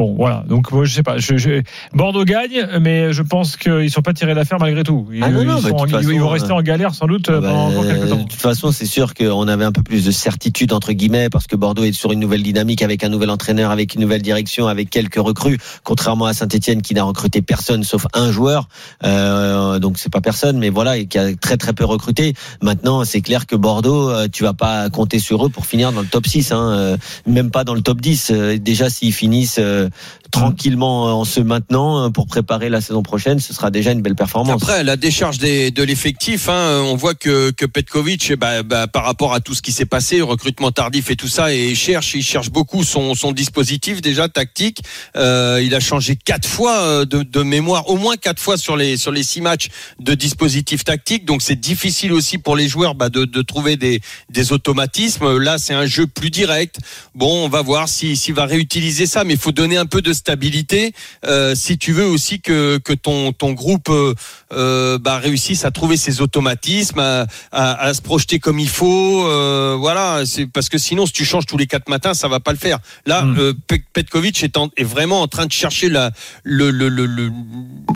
Bon, 0.00 0.14
voilà. 0.16 0.44
Donc, 0.48 0.72
moi, 0.72 0.86
je 0.86 0.94
sais 0.94 1.02
pas. 1.02 1.18
Je, 1.18 1.36
je- 1.36 1.60
Bordeaux 1.92 2.24
gagne, 2.24 2.66
mais 2.80 3.12
je 3.12 3.20
pense 3.22 3.58
qu'ils 3.58 3.90
sont 3.90 4.00
pas 4.00 4.14
tirés 4.14 4.34
d'affaire 4.34 4.58
malgré 4.58 4.82
tout. 4.82 5.06
Ils, 5.12 5.22
Ah 5.22 5.28
non, 5.28 5.44
non, 5.44 5.58
ils 5.58 5.62
bah, 5.62 5.68
sont 5.68 5.68
de 5.68 5.72
en- 5.74 5.78
toute 5.80 5.90
ils- 5.90 5.94
ils 5.96 6.04
façon, 6.06 6.18
vont 6.20 6.28
rester 6.30 6.52
en 6.52 6.62
galère 6.62 6.94
sans 6.94 7.06
doute 7.06 7.28
euh, 7.28 7.38
bah, 7.42 7.48
pendant 7.50 7.66
encore 7.68 7.84
quelques 7.86 8.04
de 8.04 8.08
temps. 8.08 8.24
toute 8.24 8.32
façon, 8.40 8.72
c'est 8.72 8.86
sûr 8.86 9.12
qu'on 9.12 9.46
avait 9.46 9.64
un 9.66 9.72
peu 9.72 9.82
plus 9.82 10.02
de 10.06 10.10
certitude 10.10 10.72
entre 10.72 10.92
guillemets 10.94 11.28
parce 11.28 11.46
que 11.46 11.54
Bordeaux 11.54 11.84
est 11.84 11.92
sur 11.92 12.12
une 12.12 12.20
nouvelle 12.20 12.42
dynamique 12.42 12.80
avec 12.80 13.04
un 13.04 13.10
nouvel 13.10 13.28
entraîneur, 13.28 13.70
avec 13.70 13.94
une 13.94 14.00
nouvelle 14.00 14.22
direction, 14.22 14.68
avec 14.68 14.88
quelques 14.88 15.16
recrues. 15.20 15.58
Contrairement 15.84 16.24
à 16.24 16.32
Saint-Etienne 16.32 16.80
qui 16.80 16.94
n'a 16.94 17.02
recruté 17.04 17.42
personne 17.42 17.84
sauf 17.84 18.06
un 18.14 18.32
joueur, 18.32 18.68
euh, 19.04 19.78
donc 19.80 19.98
c'est 19.98 20.10
pas 20.12 20.20
personne, 20.22 20.58
mais 20.58 20.70
voilà, 20.70 20.96
et 20.96 21.06
qui 21.06 21.18
a 21.18 21.34
très 21.36 21.56
très 21.56 21.72
peu 21.72 21.84
recruté. 21.84 22.34
Maintenant, 22.62 23.04
c'est 23.04 23.20
clair 23.20 23.46
que 23.46 23.56
Bordeaux, 23.56 24.08
euh, 24.08 24.28
tu 24.32 24.44
vas 24.44 24.54
pas 24.54 24.88
compter 24.90 25.18
sur 25.18 25.44
eux 25.44 25.50
pour 25.50 25.66
finir 25.66 25.92
dans 25.92 26.00
le 26.00 26.06
top 26.06 26.26
6, 26.26 26.52
hein, 26.52 26.70
euh, 26.72 26.96
même 27.26 27.50
pas 27.50 27.64
dans 27.64 27.74
le 27.74 27.82
top 27.82 28.00
10. 28.00 28.30
Euh, 28.30 28.56
Déjà, 28.58 28.88
s'ils 28.90 29.12
finissent 29.12 29.58
euh, 29.58 29.88
tranquillement 30.30 31.08
euh, 31.08 31.12
en 31.12 31.24
se 31.24 31.40
maintenant 31.40 32.06
euh, 32.06 32.10
pour 32.10 32.26
préparer 32.26 32.68
la 32.68 32.80
saison 32.80 33.02
prochaine, 33.02 33.40
ce 33.40 33.52
sera 33.52 33.70
déjà 33.70 33.92
une 33.92 34.02
belle 34.02 34.14
performance. 34.14 34.62
Après, 34.62 34.84
la 34.84 34.96
décharge 34.96 35.38
des, 35.38 35.70
de 35.70 35.82
l'effectif, 35.82 36.48
hein, 36.48 36.82
on 36.84 36.96
voit 36.96 37.14
que, 37.14 37.50
que 37.50 37.66
Petkovic, 37.66 38.34
bah, 38.34 38.62
bah, 38.62 38.86
par 38.86 39.04
rapport 39.04 39.34
à 39.34 39.40
tout 39.40 39.54
ce 39.54 39.62
qui 39.62 39.72
s'est 39.72 39.86
passé, 39.86 40.20
recrutement 40.20 40.70
tardif 40.70 41.10
et 41.10 41.16
tout 41.16 41.28
ça, 41.28 41.52
et 41.52 41.70
il 41.70 41.76
cherche, 41.76 42.14
il 42.14 42.22
cherche 42.22 42.50
beaucoup 42.50 42.84
son, 42.84 43.14
son 43.14 43.32
dispositif 43.32 44.00
déjà 44.00 44.28
tactique. 44.28 44.82
Euh, 45.16 45.60
il 45.64 45.74
a 45.74 45.80
changé 45.80 46.16
quatre 46.16 46.48
fois 46.48 46.78
euh, 46.78 47.04
de, 47.04 47.22
de 47.22 47.42
mémoire, 47.42 47.88
au 47.88 47.96
moins 47.96 48.16
quatre 48.16 48.40
fois 48.40 48.56
sur 48.56 48.76
les 48.76 48.96
sur 48.96 49.12
les 49.12 49.22
six 49.22 49.40
matchs 49.40 49.68
de 49.98 50.14
dispositif 50.14 50.84
tactique. 50.84 51.24
Donc 51.24 51.42
c'est 51.42 51.58
difficile 51.58 52.12
aussi 52.12 52.38
pour 52.38 52.56
les 52.56 52.68
joueurs 52.68 52.94
bah, 52.94 53.08
de, 53.08 53.24
de 53.24 53.42
trouver 53.42 53.76
des, 53.76 54.00
des 54.28 54.52
automatismes. 54.52 55.38
Là, 55.38 55.58
c'est 55.58 55.74
un 55.74 55.86
jeu 55.86 56.06
plus 56.06 56.30
direct. 56.30 56.76
Bon, 57.14 57.44
on 57.44 57.48
va 57.48 57.62
voir 57.62 57.88
si 57.88 58.16
s'il 58.16 58.34
va 58.34 58.44
réutiliser 58.44 59.06
ça, 59.06 59.24
mais 59.24 59.34
il 59.34 59.40
faut 59.40 59.52
donner 59.52 59.76
un 59.80 59.86
peu 59.86 60.02
de 60.02 60.12
stabilité 60.12 60.92
euh, 61.26 61.54
si 61.56 61.76
tu 61.78 61.92
veux 61.92 62.06
aussi 62.06 62.40
que 62.40 62.78
que 62.78 62.92
ton 62.92 63.32
ton 63.32 63.52
groupe 63.52 63.88
euh, 63.88 64.14
euh, 64.52 64.98
bah, 64.98 65.18
réussisse 65.18 65.64
à 65.64 65.70
trouver 65.72 65.96
ses 65.96 66.20
automatismes, 66.20 66.98
à, 67.00 67.26
à, 67.50 67.80
à 67.86 67.94
se 67.94 68.02
projeter 68.02 68.38
comme 68.38 68.58
il 68.60 68.68
faut. 68.68 69.24
Euh, 69.26 69.76
voilà, 69.78 70.24
c'est 70.26 70.46
parce 70.46 70.68
que 70.68 70.78
sinon, 70.78 71.06
si 71.06 71.12
tu 71.12 71.24
changes 71.24 71.46
tous 71.46 71.56
les 71.56 71.66
quatre 71.66 71.88
matins, 71.88 72.14
ça 72.14 72.28
va 72.28 72.38
pas 72.40 72.52
le 72.52 72.58
faire. 72.58 72.78
Là, 73.06 73.22
Mm. 73.22 73.38
euh, 73.38 73.52
Pet- 73.66 73.84
Petkovic 73.92 74.42
est, 74.44 74.56
en- 74.56 74.70
est 74.76 74.84
vraiment 74.84 75.20
en 75.22 75.26
train 75.28 75.46
de 75.46 75.52
chercher 75.52 75.88
la, 75.88 76.10
le, 76.44 76.70
le, 76.70 76.88
le, 76.88 77.06
le, 77.06 77.30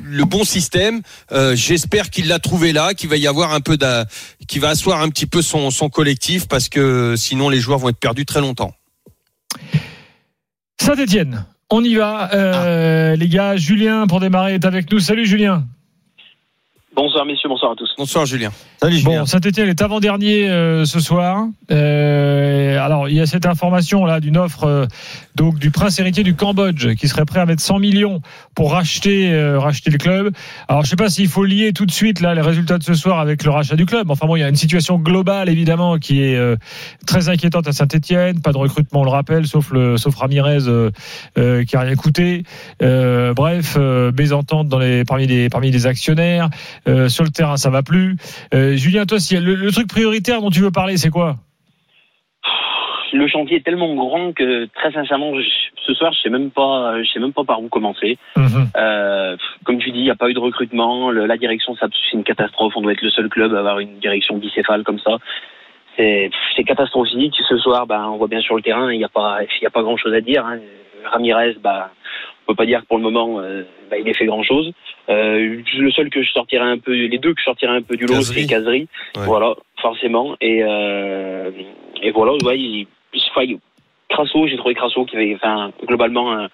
le 0.03 0.25
bon 0.25 0.45
système. 0.45 1.03
J'espère 1.55 2.11
qu'il 2.11 2.29
l'a 2.29 2.39
trouvé 2.39 2.73
là, 2.73 2.95
qu'il 2.95 3.09
va 3.11 3.17
y 3.17 3.27
avoir 3.27 3.53
un 3.53 3.61
peu 3.61 3.77
d'a- 3.77 4.07
qu'il 4.49 4.61
va 4.61 4.71
asseoir 4.71 5.01
un 5.03 5.09
petit 5.11 5.27
peu 5.27 5.43
son, 5.43 5.71
son 5.71 5.89
collectif 5.89 6.47
parce 6.49 6.69
que 6.69 7.15
sinon 7.17 7.49
les 7.49 7.61
joueurs 7.61 7.79
vont 7.79 7.89
être 7.91 7.99
perdus 7.99 8.25
très 8.27 8.41
longtemps. 8.41 8.73
Saint-Etienne, 10.81 11.47
on 11.71 11.83
y 11.83 11.95
va. 11.95 12.33
Euh, 12.35 13.17
Les 13.17 13.29
gars, 13.29 13.57
Julien, 13.57 14.07
pour 14.07 14.21
démarrer, 14.21 14.55
est 14.55 14.65
avec 14.65 14.91
nous. 14.91 15.01
Salut 15.01 15.27
Julien. 15.27 15.65
Bonsoir 16.95 17.27
messieurs, 17.27 17.49
bonsoir 17.49 17.73
à 17.73 17.75
tous. 17.75 17.93
Bonsoir 17.99 18.25
Julien. 18.25 18.51
Salut 18.81 18.99
Julien. 18.99 19.21
Bon, 19.21 19.27
Saint-Etienne 19.27 19.69
est 19.69 19.83
avant-dernier 19.83 20.49
euh, 20.49 20.85
ce 20.85 21.01
soir. 21.01 21.47
Euh, 21.73 22.79
alors, 22.79 23.09
il 23.09 23.17
y 23.17 23.21
a 23.21 23.27
cette 23.27 23.47
information 23.47 24.05
là 24.05 24.21
d'une 24.21 24.37
offre 24.37 24.65
euh, 24.65 24.87
donc 25.35 25.59
du 25.59 25.73
prince 25.73 25.99
héritier 25.99 26.23
du 26.23 26.35
Cambodge 26.37 26.95
qui 26.95 27.09
serait 27.09 27.25
prêt 27.25 27.41
à 27.41 27.47
mettre 27.47 27.63
100 27.63 27.81
millions 27.81 28.21
pour 28.55 28.73
racheter 28.73 29.33
euh, 29.33 29.59
racheter 29.59 29.91
le 29.91 29.99
club. 29.99 30.33
Alors, 30.69 30.85
je 30.85 30.91
sais 30.91 30.97
pas 30.97 31.09
s'il 31.11 31.29
faut 31.29 31.45
lier 31.45 31.73
tout 31.73 31.87
de 31.87 31.91
suite 31.91 32.21
là 32.21 32.35
les 32.35 32.41
résultats 32.41 32.79
de 32.79 32.85
ce 32.85 32.95
soir 32.95 33.19
avec 33.19 33.43
le 33.43 33.51
rachat 33.51 33.75
du 33.75 33.87
club. 33.87 34.11
Enfin 34.11 34.27
bon, 34.27 34.37
il 34.37 34.41
y 34.41 34.45
a 34.45 34.49
une 34.49 34.55
situation 34.55 34.99
globale 34.99 35.49
évidemment 35.49 35.99
qui 35.99 36.23
est 36.23 36.37
euh, 36.37 36.57
très 37.07 37.29
inquiétante 37.29 37.67
à 37.67 37.73
Saint-Etienne. 37.73 38.41
Pas 38.41 38.53
de 38.53 38.59
recrutement, 38.59 39.01
on 39.01 39.05
le 39.05 39.11
rappelle, 39.11 39.47
sauf 39.47 39.73
le 39.73 39.97
sauf 39.97 40.15
Ramirez 40.15 40.69
euh, 40.69 40.91
euh, 41.39 41.65
qui 41.65 41.75
a 41.75 41.81
rien 41.81 41.97
coûté. 41.97 42.45
Euh, 42.83 43.35
bref, 43.35 43.75
euh, 43.77 44.13
mésentente 44.17 44.69
dans 44.69 44.79
les 44.79 45.05
parmi 45.05 45.27
les 45.27 45.49
parmi 45.49 45.73
les 45.73 45.87
actionnaires. 45.87 46.51
Euh, 46.89 47.09
sur 47.09 47.25
le 47.25 47.31
terrain, 47.31 47.57
ça 47.57 47.71
va 47.71 47.83
plus. 47.83 48.17
Euh, 48.53 48.77
Julien, 48.77 49.07
toi, 49.07 49.19
si 49.19 49.37
le, 49.39 49.55
le 49.55 49.73
truc 49.73 49.89
prioritaire 49.89 50.41
dont 50.41 50.51
tu 50.51 50.61
veux 50.61 50.71
parler, 50.71 50.97
c'est 50.97 51.11
quoi? 51.11 51.37
Le 53.13 53.29
chantier 53.29 53.59
est 53.59 53.65
tellement 53.65 53.95
grand 53.95 54.33
que 54.33 54.67
très 54.75 54.91
sincèrement, 54.93 55.33
je- 55.41 55.49
ce 55.87 55.95
soir, 55.95 56.13
je 56.13 56.21
sais 56.21 56.31
même 56.31 56.51
pas, 56.51 57.01
je 57.03 57.09
sais 57.11 57.21
même 57.21 57.33
pas 57.33 57.45
par 57.45 57.63
où 57.63 57.69
commencer. 57.69 58.19
Euh, 58.77 59.37
comme 59.65 59.79
tu 59.79 59.93
dis, 59.93 60.01
il 60.01 60.05
n'y 60.05 60.11
a 60.11 60.17
pas 60.17 60.29
eu 60.31 60.35
de 60.35 60.41
recrutement. 60.41 61.11
Le- 61.11 61.27
la 61.27 61.37
direction, 61.37 61.77
c'est 61.79 61.87
une 62.13 62.25
catastrophe. 62.25 62.73
On 62.77 62.81
doit 62.83 62.93
être 62.93 63.03
le 63.03 63.11
seul 63.11 63.29
club 63.29 63.55
à 63.55 63.61
avoir 63.61 63.79
une 63.79 63.99
direction 64.01 64.37
bicéphale 64.37 64.83
comme 64.83 64.99
ça. 64.99 65.19
C'est 65.97 66.31
catastrophique. 66.67 67.37
Ce 67.49 67.57
soir, 67.59 67.87
ben, 67.87 68.05
on 68.09 68.17
voit 68.17 68.27
bien 68.27 68.41
sur 68.41 68.57
le 68.57 68.63
terrain, 68.63 68.93
il 68.93 68.99
n'y 68.99 69.05
a 69.05 69.09
pas, 69.09 69.39
il 69.61 69.67
a 69.67 69.71
pas 69.71 69.83
grand 69.83 69.97
chose 69.97 70.13
à 70.13 70.21
dire. 70.21 70.45
hein. 70.45 70.59
Ramirez, 71.05 71.57
bah, 71.63 71.93
on 72.47 72.53
peut 72.53 72.57
pas 72.57 72.67
dire 72.67 72.81
que 72.83 72.87
pour 72.87 72.99
le 72.99 73.03
moment, 73.03 73.41
euh, 73.41 73.63
bah, 73.91 73.97
il 73.99 74.07
ait 74.09 74.15
fait 74.15 74.27
grand 74.27 74.43
chose. 74.43 74.73
Euh, 75.09 75.63
le 75.79 75.91
seul 75.93 76.11
que 76.11 76.23
je 76.23 76.31
sortirais 76.31 76.65
un 76.65 76.79
peu, 76.79 76.93
les 76.93 77.19
deux 77.19 77.33
que 77.35 77.41
je 77.41 77.45
sortirais 77.45 77.77
un 77.77 77.83
peu 77.83 77.97
du 77.97 78.07
lot, 78.07 78.21
c'est. 78.23 78.45
Ouais. 78.53 78.87
Voilà, 79.15 79.55
forcément. 79.81 80.37
Et, 80.41 80.63
euh, 80.63 81.51
et 82.03 82.11
voilà, 82.11 82.33
ouais, 82.45 82.59
il, 82.59 82.87
il, 83.15 83.59
Crasso, 84.11 84.47
j'ai 84.47 84.57
trouvé 84.57 84.75
Crasso 84.75 85.05
qui 85.07 85.17
avait, 85.17 85.35
enfin, 85.35 85.73
globalement, 85.87 86.33
un- 86.33 86.49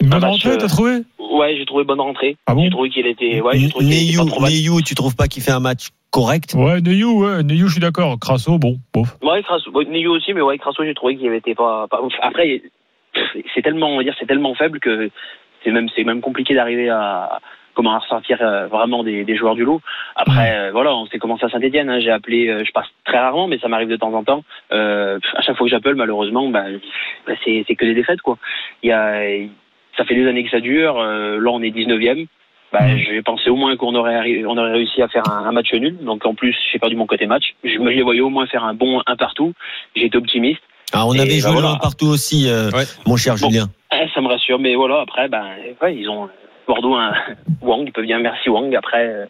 Une 0.00 0.10
bonne 0.10 0.18
Ah 0.18 0.20
bah, 0.20 0.28
rentrée, 0.28 0.52
je- 0.52 0.58
t'as 0.58 0.68
trouvé? 0.68 0.98
ouais, 1.18 1.56
j'ai 1.56 1.64
trouvé 1.66 1.82
bonne 1.84 2.00
rentrée. 2.00 2.36
Ah 2.46 2.54
bon? 2.54 2.62
J'ai 2.62 2.70
trouvé 2.70 2.88
qu'il 2.90 3.06
était, 3.06 3.40
ouais, 3.40 3.58
j'ai 3.58 3.68
trouvé 3.68 3.84
qu'il 3.86 3.94
était 3.94 4.04
Neyu, 4.04 4.18
pas 4.18 4.24
trop 4.26 4.40
mal. 4.40 4.50
Neyu, 4.52 4.82
tu 4.84 4.94
trouves 4.94 5.16
pas 5.16 5.26
qu'il 5.26 5.42
fait 5.42 5.50
un 5.50 5.58
match 5.60 5.88
correct? 6.12 6.54
Ouais, 6.54 6.80
Neyu, 6.80 7.04
ouais, 7.06 7.42
Neyu, 7.42 7.66
je 7.66 7.72
suis 7.72 7.80
d'accord. 7.80 8.16
Crasso, 8.20 8.58
bon, 8.58 8.78
bof. 8.94 9.16
Ouais, 9.22 9.42
Crasso, 9.42 9.70
Neyo 9.88 10.12
aussi, 10.16 10.32
mais 10.34 10.40
ouais, 10.40 10.56
Crasso, 10.58 10.84
j'ai 10.84 10.94
trouvé 10.94 11.16
qu'il 11.16 11.32
était 11.34 11.56
pas, 11.56 11.86
pas 11.88 12.00
ouf. 12.00 12.12
Après, 12.22 12.62
c'est 13.54 13.62
tellement, 13.62 13.88
on 13.90 13.96
va 13.98 14.02
dire, 14.02 14.14
c'est 14.18 14.26
tellement 14.26 14.54
faible 14.54 14.80
que 14.80 15.10
c'est 15.64 15.70
même, 15.70 15.88
c'est 15.94 16.04
même 16.04 16.20
compliqué 16.20 16.54
d'arriver 16.54 16.88
à, 16.88 17.40
comment 17.74 17.92
à 17.94 17.98
ressortir 17.98 18.38
euh, 18.42 18.66
vraiment 18.66 19.02
des, 19.04 19.24
des 19.24 19.36
joueurs 19.36 19.54
du 19.54 19.64
lot. 19.64 19.80
Après, 20.16 20.56
euh, 20.56 20.70
voilà, 20.72 20.94
on 20.94 21.06
sait 21.06 21.18
comment 21.18 21.36
ça 21.38 21.46
à 21.46 21.50
Saint-Etienne. 21.50 21.88
Hein, 21.90 22.00
j'ai 22.00 22.10
appelé, 22.10 22.48
euh, 22.48 22.64
je 22.64 22.72
passe 22.72 22.86
très 23.04 23.18
rarement, 23.18 23.48
mais 23.48 23.58
ça 23.58 23.68
m'arrive 23.68 23.88
de 23.88 23.96
temps 23.96 24.12
en 24.14 24.24
temps. 24.24 24.44
Euh, 24.72 25.18
à 25.36 25.42
chaque 25.42 25.56
fois 25.56 25.66
que 25.66 25.70
j'appelle, 25.70 25.94
malheureusement, 25.96 26.48
bah, 26.48 26.64
bah, 27.26 27.34
c'est, 27.44 27.64
que 27.64 27.84
des 27.84 27.94
défaites, 27.94 28.20
quoi. 28.20 28.38
Il 28.82 28.88
y 28.88 28.92
a, 28.92 29.20
ça 29.96 30.04
fait 30.04 30.14
des 30.14 30.26
années 30.28 30.44
que 30.44 30.50
ça 30.50 30.60
dure. 30.60 30.94
Là, 31.02 31.50
on 31.50 31.62
est 31.62 31.70
19e. 31.70 32.26
Bah, 32.72 32.80
Mhm. 32.82 32.98
j'ai 32.98 33.22
pensé 33.22 33.48
au 33.48 33.56
moins 33.56 33.74
qu'on 33.76 33.94
aurait, 33.94 34.14
arri- 34.14 34.44
on 34.46 34.56
aurait 34.58 34.72
réussi 34.72 35.00
à 35.00 35.08
faire 35.08 35.22
un, 35.30 35.46
un 35.46 35.52
match 35.52 35.72
nul. 35.72 35.96
Donc 36.04 36.26
en 36.26 36.34
plus, 36.34 36.54
j'ai 36.70 36.78
perdu 36.78 36.96
mon 36.96 37.06
côté 37.06 37.26
match. 37.26 37.54
Je 37.64 37.78
me 37.78 37.90
je 37.90 37.96
les 37.96 38.02
voyais 38.02 38.20
au 38.20 38.28
moins 38.28 38.46
faire 38.46 38.62
un 38.64 38.74
bon 38.74 39.00
un 39.06 39.16
partout. 39.16 39.54
J'étais 39.96 40.18
optimiste. 40.18 40.60
Ah, 40.92 41.06
on 41.06 41.12
Et 41.14 41.20
avait 41.20 41.40
bah 41.40 41.50
joué 41.50 41.60
voilà. 41.60 41.78
partout 41.80 42.06
aussi, 42.06 42.48
euh, 42.48 42.70
Ouais. 42.70 42.84
mon 43.06 43.16
cher 43.16 43.34
Bon. 43.36 43.48
Julien. 43.48 43.68
Eh, 43.92 44.06
ça 44.14 44.20
me 44.20 44.28
rassure. 44.28 44.58
Mais 44.58 44.74
voilà, 44.74 45.00
après, 45.00 45.28
ben, 45.28 45.44
ouais, 45.82 45.94
ils 45.96 46.08
ont 46.08 46.28
Bordeaux 46.66 46.94
un 46.94 47.12
Wang. 47.62 47.82
Ils 47.86 47.92
peuvent 47.92 48.04
bien 48.04 48.18
merci 48.18 48.48
Wang. 48.48 48.74
Après, 48.74 49.28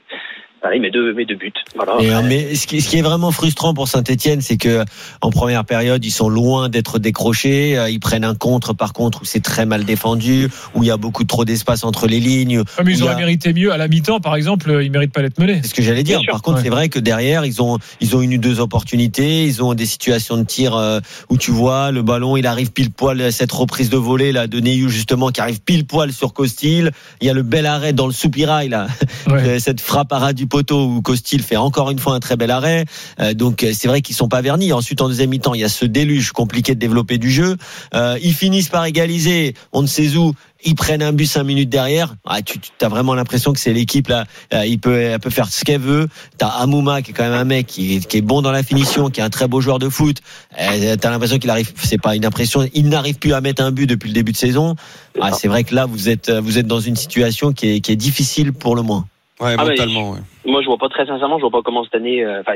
euh, 0.64 0.68
allez, 0.68 0.80
mes 0.80 0.90
deux, 0.90 1.12
mes 1.14 1.24
deux 1.24 1.36
buts. 1.36 1.52
Voilà. 1.74 1.96
Et, 2.00 2.10
euh, 2.10 2.16
Après, 2.18 2.28
mais 2.28 2.54
ce 2.54 2.66
qui, 2.66 2.80
ce 2.80 2.88
qui 2.88 2.98
est 2.98 3.02
vraiment 3.02 3.30
frustrant 3.30 3.74
pour 3.74 3.88
Saint-Etienne, 3.88 4.40
c'est 4.40 4.56
que 4.56 4.84
en 5.20 5.30
première 5.30 5.64
période, 5.64 6.04
ils 6.04 6.10
sont 6.10 6.28
loin 6.28 6.68
d'être 6.68 6.98
décrochés. 6.98 7.78
Euh, 7.78 7.90
Ils 7.90 8.00
prennent 8.00 8.24
un 8.24 8.34
contre, 8.34 8.72
par 8.74 8.92
contre, 8.92 9.22
où 9.22 9.24
c'est 9.24 9.42
très 9.42 9.66
mal 9.66 9.84
défendu, 9.84 10.48
où 10.74 10.82
il 10.82 10.86
y 10.86 10.90
a 10.90 10.96
beaucoup 10.96 11.24
trop 11.24 11.44
d'espace 11.44 11.84
entre 11.84 12.06
les 12.06 12.20
lignes. 12.20 12.62
Ah, 12.76 12.82
mais 12.84 12.92
ils 12.92 13.02
auraient 13.02 13.14
a- 13.14 13.18
mérité 13.18 13.52
mieux. 13.52 13.72
À 13.72 13.76
la 13.76 13.88
mi-temps, 13.88 14.20
par 14.20 14.36
exemple, 14.36 14.78
ils 14.82 14.90
méritent 14.90 15.12
pas 15.12 15.22
d'être 15.22 15.38
menés. 15.38 15.60
C'est 15.62 15.68
ce 15.68 15.74
que 15.74 15.82
j'allais 15.82 16.02
dire. 16.02 16.18
Bien 16.18 16.24
sûr, 16.24 16.32
Par 16.32 16.42
contre, 16.42 16.58
ouais. 16.58 16.64
c'est 16.64 16.70
vrai 16.70 16.88
que 16.88 16.98
derrière, 16.98 17.44
ils 17.44 17.62
ont, 17.62 17.78
ils 18.00 18.16
ont 18.16 18.20
une 18.20 18.34
ou 18.34 18.38
deux 18.38 18.60
opportunités. 18.60 19.44
Ils 19.44 19.62
ont 19.62 19.74
des 19.74 19.86
situations 19.86 20.36
de 20.36 20.44
tir 20.44 20.74
euh, 20.76 21.00
où 21.28 21.36
tu 21.38 21.50
vois 21.50 21.90
le 21.90 22.02
ballon, 22.02 22.36
il 22.36 22.46
arrive 22.46 22.72
pile 22.72 22.90
poil 22.90 23.20
à 23.20 23.30
cette 23.30 23.52
reprise 23.52 23.90
de 23.90 23.96
volée 23.96 24.32
là 24.32 24.46
de 24.46 24.58
Neyu 24.60 24.88
justement 24.90 25.28
qui 25.30 25.40
arrive 25.40 25.60
pile 25.60 25.86
poil 25.86 26.12
sur 26.12 26.32
Costil. 26.32 26.90
Il 27.20 27.26
y 27.26 27.30
a 27.30 27.34
le 27.34 27.42
bel 27.42 27.66
arrêt 27.66 27.92
dans 27.92 28.06
le 28.06 28.12
soupirail 28.12 28.68
là, 28.68 28.88
Ouais. 29.28 29.58
cette 29.60 29.80
frappe 29.80 30.12
à 30.12 30.18
ras 30.18 30.32
du 30.32 30.46
poteau 30.48 30.86
où 30.86 31.02
Costil 31.02 31.42
fait 31.42 31.56
encore 31.56 31.90
une 31.90 31.98
fois 31.98 32.14
un 32.14 32.20
très 32.20 32.36
bel 32.36 32.50
arrêt. 32.50 32.84
Euh, 33.20 33.34
donc 33.34 33.62
euh, 33.62 33.72
c'est 33.72 33.88
vrai 33.88 34.00
qu'ils 34.00 34.16
sont 34.16 34.28
pas 34.28 34.40
vernis. 34.40 34.72
Ensuite 34.72 35.00
en 35.00 35.08
deuxième 35.08 35.30
mi-temps, 35.30 35.54
il 35.54 35.60
y 35.60 35.64
a 35.64 35.68
ce 35.68 35.84
déluge 35.84 36.32
compliqué 36.32 36.74
de 36.74 36.80
développer 36.80 37.18
du 37.18 37.30
jeu. 37.30 37.56
Euh, 37.94 38.18
ils 38.22 38.34
finissent 38.34 38.68
par 38.68 38.84
égaliser. 38.84 39.54
On 39.72 39.82
ne 39.82 39.86
sait 39.86 40.16
où. 40.16 40.32
Ils 40.64 40.74
prennent 40.74 41.04
un 41.04 41.12
but 41.12 41.26
cinq 41.26 41.44
minutes 41.44 41.68
derrière. 41.68 42.16
Ah, 42.26 42.42
tu 42.42 42.58
as 42.80 42.88
vraiment 42.88 43.14
l'impression 43.14 43.52
que 43.52 43.60
c'est 43.60 43.72
l'équipe 43.72 44.08
là. 44.08 44.26
Euh, 44.52 44.66
il 44.66 44.80
peut, 44.80 45.00
elle 45.00 45.20
peut 45.20 45.30
faire 45.30 45.52
ce 45.52 45.64
qu'elle 45.64 45.80
veut. 45.80 46.08
T'as 46.36 46.48
Amouma 46.48 47.00
qui 47.00 47.12
est 47.12 47.14
quand 47.14 47.22
même 47.22 47.32
un 47.38 47.44
mec 47.44 47.68
qui 47.68 48.00
qui 48.00 48.16
est 48.16 48.22
bon 48.22 48.42
dans 48.42 48.50
la 48.50 48.64
finition, 48.64 49.08
qui 49.08 49.20
est 49.20 49.22
un 49.22 49.30
très 49.30 49.46
beau 49.46 49.60
joueur 49.60 49.78
de 49.78 49.88
foot. 49.88 50.16
Euh, 50.60 50.96
T'as 50.96 51.10
l'impression 51.10 51.38
qu'il 51.38 51.50
arrive, 51.50 51.72
c'est 51.76 52.00
pas 52.00 52.16
une 52.16 52.24
impression, 52.24 52.68
il 52.74 52.88
n'arrive 52.88 53.18
plus 53.18 53.34
à 53.34 53.40
mettre 53.40 53.62
un 53.62 53.70
but 53.70 53.86
depuis 53.86 54.08
le 54.08 54.14
début 54.14 54.32
de 54.32 54.36
saison. 54.36 54.74
Ah, 55.20 55.30
c'est 55.32 55.46
vrai 55.46 55.62
que 55.62 55.76
là 55.76 55.86
vous 55.86 56.08
êtes, 56.08 56.28
vous 56.30 56.58
êtes 56.58 56.66
dans 56.66 56.80
une 56.80 56.96
situation 56.96 57.52
qui 57.52 57.68
est, 57.68 57.80
qui 57.80 57.92
est 57.92 57.96
difficile 57.96 58.52
pour 58.52 58.74
le 58.74 58.82
moins. 58.82 59.06
Ouais, 59.40 59.54
Ah, 59.58 59.64
mentalement. 59.64 60.10
ouais. 60.12 60.18
moi, 60.46 60.62
je 60.62 60.66
vois 60.66 60.78
pas 60.78 60.88
très 60.88 61.06
sincèrement. 61.06 61.36
Je 61.38 61.42
vois 61.42 61.50
pas 61.50 61.62
comment 61.62 61.84
cette 61.84 61.94
année. 61.94 62.24
euh, 62.24 62.40
Enfin, 62.40 62.54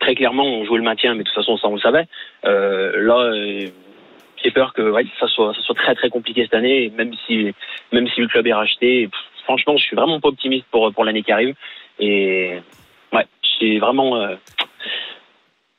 très 0.00 0.14
clairement, 0.14 0.44
on 0.44 0.64
jouait 0.64 0.78
le 0.78 0.84
maintien, 0.84 1.14
mais 1.14 1.20
de 1.22 1.28
toute 1.28 1.34
façon, 1.34 1.56
ça 1.56 1.68
on 1.68 1.74
le 1.74 1.80
savait. 1.80 2.06
Euh, 2.44 2.92
là. 3.02 3.18
euh, 3.18 3.66
j'ai 4.42 4.50
peur 4.50 4.72
que 4.72 4.80
ouais, 4.80 5.04
ça 5.18 5.26
soit 5.28 5.52
ça 5.52 5.60
soit 5.60 5.74
très 5.74 5.94
très 5.94 6.08
compliqué 6.08 6.42
cette 6.44 6.54
année, 6.54 6.90
même 6.96 7.12
si 7.26 7.52
même 7.92 8.08
si 8.08 8.22
le 8.22 8.26
club 8.26 8.46
est 8.46 8.54
racheté. 8.54 9.06
pff, 9.06 9.20
franchement, 9.44 9.76
je 9.76 9.82
suis 9.84 9.94
vraiment 9.96 10.18
pas 10.18 10.28
optimiste 10.28 10.64
pour 10.70 10.90
pour 10.94 11.04
l'année 11.04 11.22
qui 11.22 11.30
arrive. 11.30 11.54
Et 11.98 12.54
ouais, 13.12 13.26
c'est 13.58 13.78
vraiment 13.78 14.16
euh, 14.16 14.36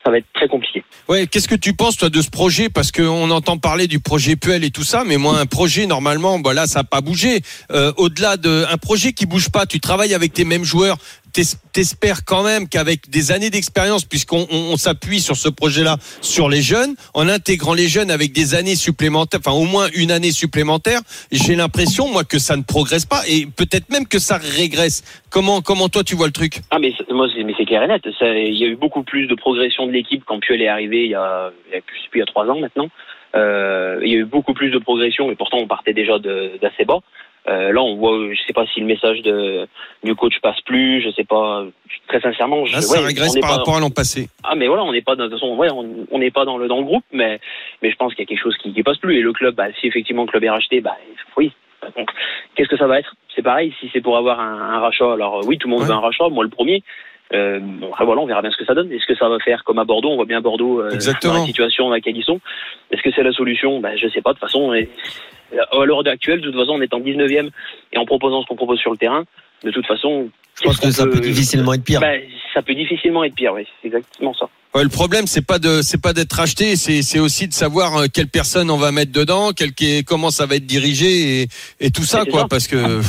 ça 0.03 0.11
va 0.11 0.17
être 0.17 0.25
très 0.33 0.47
compliqué. 0.47 0.83
Ouais, 1.07 1.27
qu'est-ce 1.27 1.47
que 1.47 1.55
tu 1.55 1.73
penses 1.73 1.97
toi 1.97 2.09
de 2.09 2.21
ce 2.21 2.29
projet? 2.29 2.69
Parce 2.69 2.91
qu'on 2.91 3.29
entend 3.29 3.57
parler 3.57 3.87
du 3.87 3.99
projet 3.99 4.35
Puel 4.35 4.63
et 4.63 4.71
tout 4.71 4.83
ça, 4.83 5.03
mais 5.05 5.17
moi 5.17 5.39
un 5.39 5.45
projet 5.45 5.85
normalement, 5.85 6.39
bah 6.39 6.65
ça 6.67 6.79
n'a 6.79 6.83
pas 6.83 7.01
bougé. 7.01 7.41
Euh, 7.71 7.93
Au-delà 7.97 8.37
d'un 8.37 8.77
projet 8.77 9.13
qui 9.13 9.25
bouge 9.25 9.49
pas, 9.49 9.65
tu 9.65 9.79
travailles 9.79 10.13
avec 10.13 10.33
tes 10.33 10.45
mêmes 10.45 10.63
joueurs. 10.63 10.97
T'es- 11.33 11.41
T'espères 11.73 12.25
quand 12.25 12.43
même 12.43 12.67
qu'avec 12.67 13.09
des 13.09 13.31
années 13.31 13.49
d'expérience, 13.49 14.03
puisqu'on 14.03 14.45
on, 14.51 14.73
on 14.73 14.77
s'appuie 14.77 15.21
sur 15.21 15.37
ce 15.37 15.47
projet-là, 15.47 15.95
sur 16.19 16.49
les 16.49 16.61
jeunes, 16.61 16.95
en 17.13 17.29
intégrant 17.29 17.73
les 17.73 17.87
jeunes 17.87 18.11
avec 18.11 18.33
des 18.33 18.55
années 18.55 18.75
supplémentaires, 18.75 19.39
enfin 19.45 19.55
au 19.57 19.63
moins 19.63 19.87
une 19.95 20.11
année 20.11 20.31
supplémentaire, 20.31 20.99
j'ai 21.31 21.55
l'impression 21.55 22.11
moi 22.11 22.25
que 22.25 22.39
ça 22.39 22.57
ne 22.57 22.63
progresse 22.63 23.05
pas 23.05 23.21
et 23.29 23.45
peut-être 23.45 23.89
même 23.89 24.05
que 24.05 24.19
ça 24.19 24.37
régresse. 24.37 25.03
Comment 25.29 25.61
comment 25.61 25.87
toi 25.87 26.03
tu 26.03 26.15
vois 26.15 26.27
le 26.27 26.33
truc? 26.33 26.59
Ah 26.71 26.79
mais 26.79 26.91
moi 27.09 27.27
c'est 27.33 27.65
clair 27.65 27.83
et 27.83 27.87
net. 27.87 28.01
Il 28.21 28.57
y 28.57 28.65
a 28.65 28.67
eu 28.67 28.75
beaucoup 28.75 29.03
plus 29.03 29.27
de 29.27 29.35
progression 29.35 29.87
de 29.87 29.91
l'équipe 29.93 30.23
quand 30.25 30.39
Puel 30.41 30.61
est 30.61 30.67
arrivé 30.67 31.05
il 31.05 31.11
y 31.11 31.15
a 31.15 31.51
plus- 31.85 32.01
il 32.13 32.19
y 32.19 32.21
a 32.21 32.25
trois 32.25 32.45
ans 32.47 32.59
maintenant. 32.59 32.89
Euh, 33.33 34.01
il 34.03 34.11
y 34.11 34.15
a 34.15 34.19
eu 34.19 34.25
beaucoup 34.25 34.53
plus 34.53 34.71
de 34.71 34.77
progression 34.77 35.31
et 35.31 35.35
pourtant 35.37 35.57
on 35.59 35.67
partait 35.67 35.93
déjà 35.93 36.19
d'assez 36.19 36.83
bas. 36.85 36.99
Euh, 37.47 37.73
là 37.73 37.81
on 37.81 37.95
voit, 37.95 38.15
je 38.31 38.39
sais 38.45 38.53
pas 38.53 38.65
si 38.67 38.79
le 38.81 38.85
message 38.85 39.21
de 39.23 39.67
du 40.03 40.13
coach 40.15 40.39
passe 40.41 40.61
plus, 40.61 41.01
je 41.01 41.09
sais 41.11 41.23
pas. 41.23 41.63
Très 42.07 42.21
sincèrement, 42.21 42.65
je, 42.65 42.73
Là, 42.75 42.81
ça 42.81 42.99
ouais, 42.99 43.05
régresse 43.07 43.33
par 43.39 43.49
pas- 43.49 43.55
rapport 43.57 43.77
à 43.77 43.79
l'an 43.79 43.89
passé. 43.89 44.29
Ah 44.43 44.53
mais 44.55 44.67
voilà, 44.67 44.83
on 44.83 44.91
n'est 44.91 45.01
pas 45.01 45.15
dans, 45.15 45.23
de 45.25 45.29
toute 45.29 45.39
façon, 45.39 45.55
ouais, 45.55 45.69
on 45.71 46.19
n'est 46.19 46.29
pas 46.31 46.45
dans 46.45 46.57
le 46.57 46.67
dans 46.67 46.77
le 46.77 46.83
groupe, 46.85 47.03
mais 47.11 47.39
mais 47.81 47.89
je 47.89 47.95
pense 47.95 48.13
qu'il 48.13 48.23
y 48.23 48.27
a 48.27 48.27
quelque 48.27 48.43
chose 48.43 48.55
qui, 48.57 48.71
qui 48.73 48.83
passe 48.83 48.97
plus 48.97 49.17
et 49.17 49.21
le 49.21 49.33
club, 49.33 49.55
bah, 49.55 49.65
si 49.79 49.87
effectivement 49.87 50.23
le 50.23 50.27
club 50.29 50.43
est 50.43 50.49
racheté, 50.49 50.81
bah 50.81 50.95
oui. 51.35 51.51
Donc, 51.97 52.11
Qu'est-ce 52.53 52.69
que 52.69 52.77
ça 52.77 52.85
va 52.85 52.99
être? 52.99 53.15
C'est 53.35 53.41
pareil, 53.41 53.73
si 53.79 53.89
c'est 53.91 54.01
pour 54.01 54.15
avoir 54.15 54.39
un, 54.39 54.59
un 54.75 54.79
rachat, 54.79 55.13
alors 55.13 55.41
oui, 55.47 55.57
tout 55.57 55.67
le 55.67 55.71
monde 55.71 55.81
Ouais. 55.81 55.87
veut 55.87 55.93
un 55.93 55.99
rachat, 55.99 56.29
moi 56.29 56.43
le 56.43 56.49
premier. 56.51 56.83
Euh, 57.33 57.59
après, 57.91 58.05
voilà, 58.05 58.21
on 58.21 58.25
verra 58.25 58.41
bien 58.41 58.51
ce 58.51 58.57
que 58.57 58.65
ça 58.65 58.73
donne. 58.73 58.91
Est-ce 58.91 59.05
que 59.05 59.15
ça 59.15 59.29
va 59.29 59.39
faire 59.39 59.63
comme 59.63 59.79
à 59.79 59.85
Bordeaux? 59.85 60.09
On 60.09 60.15
voit 60.15 60.25
bien 60.25 60.41
Bordeaux 60.41 60.81
euh, 60.81 60.91
dans 61.23 61.33
la 61.33 61.45
situation 61.45 61.85
dans 61.85 61.91
laquelle 61.91 62.17
ils 62.17 62.23
sont. 62.23 62.39
Est-ce 62.91 63.01
que 63.01 63.09
c'est 63.15 63.23
la 63.23 63.31
solution? 63.31 63.79
Ben, 63.79 63.95
Je 63.97 64.07
sais 64.09 64.21
pas. 64.21 64.31
De 64.31 64.39
toute 64.39 64.47
façon, 64.47 64.73
et- 64.73 64.89
à 65.53 65.85
l'heure 65.85 66.05
actuelle, 66.07 66.41
de 66.41 66.49
toute 66.49 66.59
façon, 66.59 66.73
on 66.73 66.81
est 66.81 66.93
en 66.93 66.99
19e 66.99 67.49
et 67.93 67.97
en 67.97 68.05
proposant 68.05 68.41
ce 68.41 68.47
qu'on 68.47 68.55
propose 68.55 68.79
sur 68.79 68.91
le 68.91 68.97
terrain, 68.97 69.23
de 69.63 69.71
toute 69.71 69.85
façon, 69.85 70.29
Je 70.57 70.63
pense 70.63 70.79
que 70.79 70.91
ça 70.91 71.05
peut 71.05 71.19
difficilement 71.19 71.73
être 71.73 71.83
pire. 71.83 71.99
Ben, 72.01 72.21
ça 72.53 72.61
peut 72.61 72.73
difficilement 72.73 73.23
être 73.23 73.35
pire, 73.35 73.53
oui. 73.53 73.65
C'est 73.81 73.87
exactement 73.87 74.33
ça. 74.33 74.49
Ouais, 74.73 74.83
le 74.83 74.89
problème, 74.89 75.27
c'est 75.27 75.45
pas 75.45 75.59
de, 75.59 75.81
c'est 75.81 76.01
pas 76.01 76.13
d'être 76.13 76.39
acheté, 76.39 76.77
c'est, 76.77 77.01
c'est 77.01 77.19
aussi 77.19 77.47
de 77.47 77.53
savoir 77.53 77.97
euh, 77.97 78.05
quelle 78.13 78.27
personne 78.27 78.71
on 78.71 78.77
va 78.77 78.91
mettre 78.93 79.11
dedans, 79.11 79.51
quel, 79.51 79.71
comment 80.05 80.31
ça 80.31 80.45
va 80.45 80.55
être 80.55 80.65
dirigé 80.65 81.41
et, 81.41 81.47
et 81.81 81.91
tout 81.91 82.03
ça, 82.03 82.23
quoi, 82.25 82.47
parce 82.47 82.67
que. 82.67 83.01